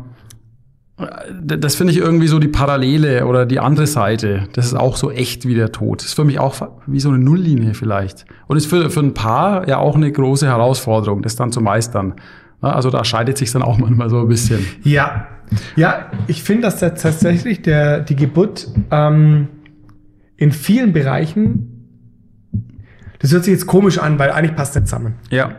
[0.99, 4.45] das finde ich irgendwie so die Parallele oder die andere Seite.
[4.55, 6.01] Das ist auch so echt wie der Tod.
[6.01, 6.55] Das ist für mich auch
[6.87, 8.25] wie so eine Nulllinie vielleicht.
[8.47, 12.15] Und ist für, für ein Paar ja auch eine große Herausforderung, das dann zu meistern.
[12.63, 14.65] Also da scheidet sich dann auch manchmal so ein bisschen.
[14.83, 15.27] Ja,
[15.77, 19.49] ja, ich finde, dass da tatsächlich der, die Geburt ähm,
[20.39, 21.73] in vielen Bereichen,
[23.19, 25.15] das hört sich jetzt komisch an, weil eigentlich passt nicht zusammen.
[25.31, 25.57] Ja,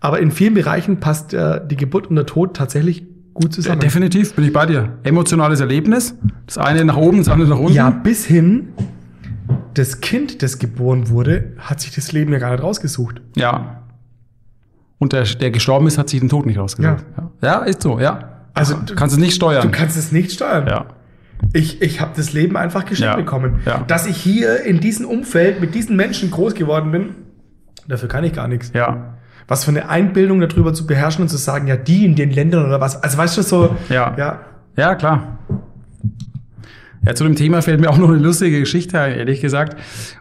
[0.00, 3.80] Aber in vielen Bereichen passt äh, die Geburt und der Tod tatsächlich gut zusammen.
[3.80, 4.96] definitiv bin ich bei dir.
[5.02, 6.14] Emotionales Erlebnis.
[6.46, 7.74] Das eine nach oben, das andere nach unten.
[7.74, 8.68] Ja, bis hin,
[9.74, 13.20] das Kind, das geboren wurde, hat sich das Leben ja gar nicht rausgesucht.
[13.36, 13.82] Ja.
[14.98, 17.04] Und der, der gestorben ist, hat sich den Tod nicht rausgesucht.
[17.42, 18.30] Ja, ja ist so, ja.
[18.54, 19.62] Also du kannst es nicht steuern.
[19.62, 20.66] Du kannst es nicht steuern.
[20.68, 20.86] ja.
[21.52, 23.16] Ich, ich habe das Leben einfach geschenkt Ja.
[23.16, 23.58] bekommen.
[23.66, 23.82] Ja.
[23.86, 27.14] Dass ich hier in diesem Umfeld mit diesen Menschen groß geworden bin,
[27.88, 28.70] dafür kann ich gar nichts.
[28.72, 29.13] Ja.
[29.48, 32.66] Was für eine Einbildung darüber zu beherrschen und zu sagen, ja, die in den Ländern
[32.66, 33.02] oder was.
[33.02, 34.14] Also weißt du so, Ja.
[34.16, 34.40] ja,
[34.76, 35.38] Ja, klar.
[37.06, 39.76] Ja, zu dem Thema fällt mir auch noch eine lustige Geschichte ein, ehrlich gesagt.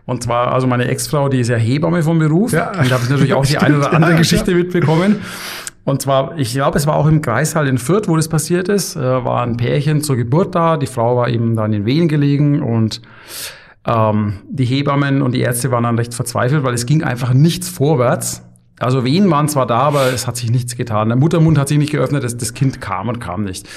[0.05, 2.51] Und zwar, also meine Ex-Frau, die ist ja Hebamme vom Beruf.
[2.51, 2.71] Ja.
[2.71, 5.17] Und da habe ich natürlich auch die eine oder andere ja, Geschichte mitbekommen.
[5.85, 8.95] Und zwar, ich glaube, es war auch im Kreissaal in Fürth, wo das passiert ist,
[8.95, 10.77] äh, war ein Pärchen zur Geburt da.
[10.77, 13.01] Die Frau war eben da in den Wehen gelegen und
[13.85, 17.69] ähm, die Hebammen und die Ärzte waren dann recht verzweifelt, weil es ging einfach nichts
[17.69, 18.43] vorwärts.
[18.79, 21.09] Also Wehen waren zwar da, aber es hat sich nichts getan.
[21.09, 23.67] Der Muttermund hat sich nicht geöffnet, das, das Kind kam und kam nicht.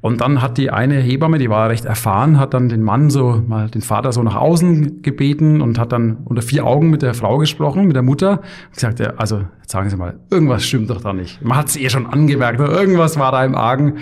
[0.00, 3.42] Und dann hat die eine Hebamme, die war recht erfahren, hat dann den Mann so,
[3.46, 7.14] mal den Vater so nach außen gebeten und hat dann unter vier Augen mit der
[7.14, 8.40] Frau gesprochen, mit der Mutter.
[8.66, 11.42] Und gesagt, ja, also sagen Sie mal, irgendwas stimmt doch da nicht.
[11.42, 12.66] Man hat es ihr schon angemerkt, ne?
[12.66, 13.94] irgendwas war da im Argen.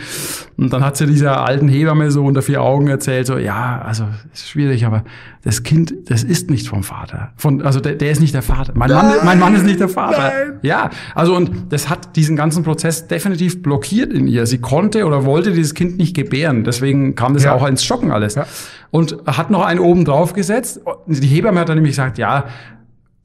[0.57, 4.05] Und dann hat sie dieser alten Hebamme so unter vier Augen erzählt, so, ja, also
[4.33, 5.05] ist schwierig, aber
[5.43, 7.33] das Kind, das ist nicht vom Vater.
[7.37, 8.73] Von, also der, der ist nicht der Vater.
[8.75, 10.33] Mein Mann, mein Mann ist nicht der Vater.
[10.33, 10.59] Nein.
[10.63, 14.47] Ja, also und das hat diesen ganzen Prozess definitiv blockiert in ihr.
[14.47, 16.65] Sie konnte oder wollte dieses Kind nicht gebären.
[16.65, 17.55] Deswegen kam das Ja.
[17.55, 18.35] auch ins Schocken alles.
[18.35, 18.47] Ja.
[18.91, 20.81] Und hat noch einen oben drauf gesetzt.
[21.07, 22.45] Die Hebamme hat dann nämlich gesagt, ja,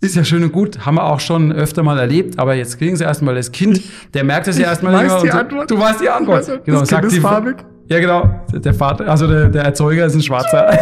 [0.02, 2.96] ist ja schön und gut, haben wir auch schon öfter mal erlebt, aber jetzt kriegen
[2.96, 3.82] sie erstmal das Kind,
[4.14, 5.32] der merkt es ja erstmal weiß nicht mehr.
[5.34, 5.38] die.
[5.40, 5.72] Antwort.
[5.72, 6.38] Du weißt die Antwort.
[6.38, 7.56] Also, das genau, Kind sagt ist die, farbig.
[7.90, 8.46] Ja, genau.
[8.54, 10.70] Der Vater, also der, der Erzeuger ist ein Schwarzer.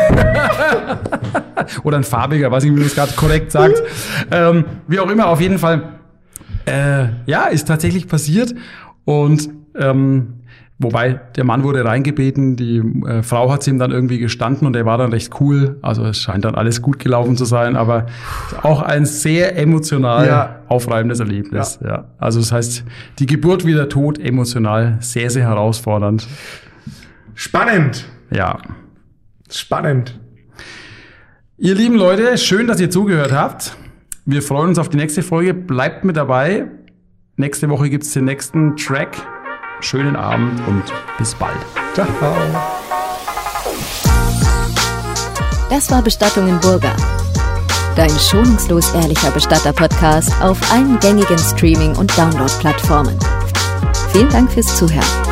[1.83, 3.81] Oder ein farbiger, weiß ich, wie man das gerade korrekt sagt.
[4.31, 5.81] ähm, wie auch immer, auf jeden Fall.
[6.65, 8.53] Äh, ja, ist tatsächlich passiert.
[9.05, 9.49] Und
[9.79, 10.33] ähm,
[10.79, 14.85] wobei der Mann wurde reingebeten, die äh, Frau hat ihm dann irgendwie gestanden und er
[14.85, 15.77] war dann recht cool.
[15.81, 18.05] Also es scheint dann alles gut gelaufen zu sein, aber
[18.63, 20.59] auch ein sehr emotional Ja.
[20.67, 21.79] aufreibendes Erlebnis.
[21.83, 22.05] Ja.
[22.17, 22.83] Also das heißt,
[23.19, 26.27] die Geburt wie der Tod emotional sehr, sehr herausfordernd.
[27.33, 28.05] spannend.
[28.31, 28.57] Ja.
[29.49, 30.19] Spannend.
[31.57, 33.75] Ihr lieben Leute, schön, dass ihr zugehört habt.
[34.25, 35.53] Wir freuen uns auf die nächste Folge.
[35.53, 36.65] Bleibt mit dabei.
[37.37, 39.15] Nächste Woche gibt's den nächsten Track.
[39.79, 40.83] Schönen Abend und
[41.17, 41.57] bis bald.
[41.93, 42.07] Ciao.
[45.69, 46.95] Das war Bestattungen Burger.
[47.95, 53.17] Dein schonungslos ehrlicher Bestatter-Podcast auf allen gängigen Streaming- und Download-Plattformen.
[54.11, 55.26] Vielen Dank fürs Zuhören.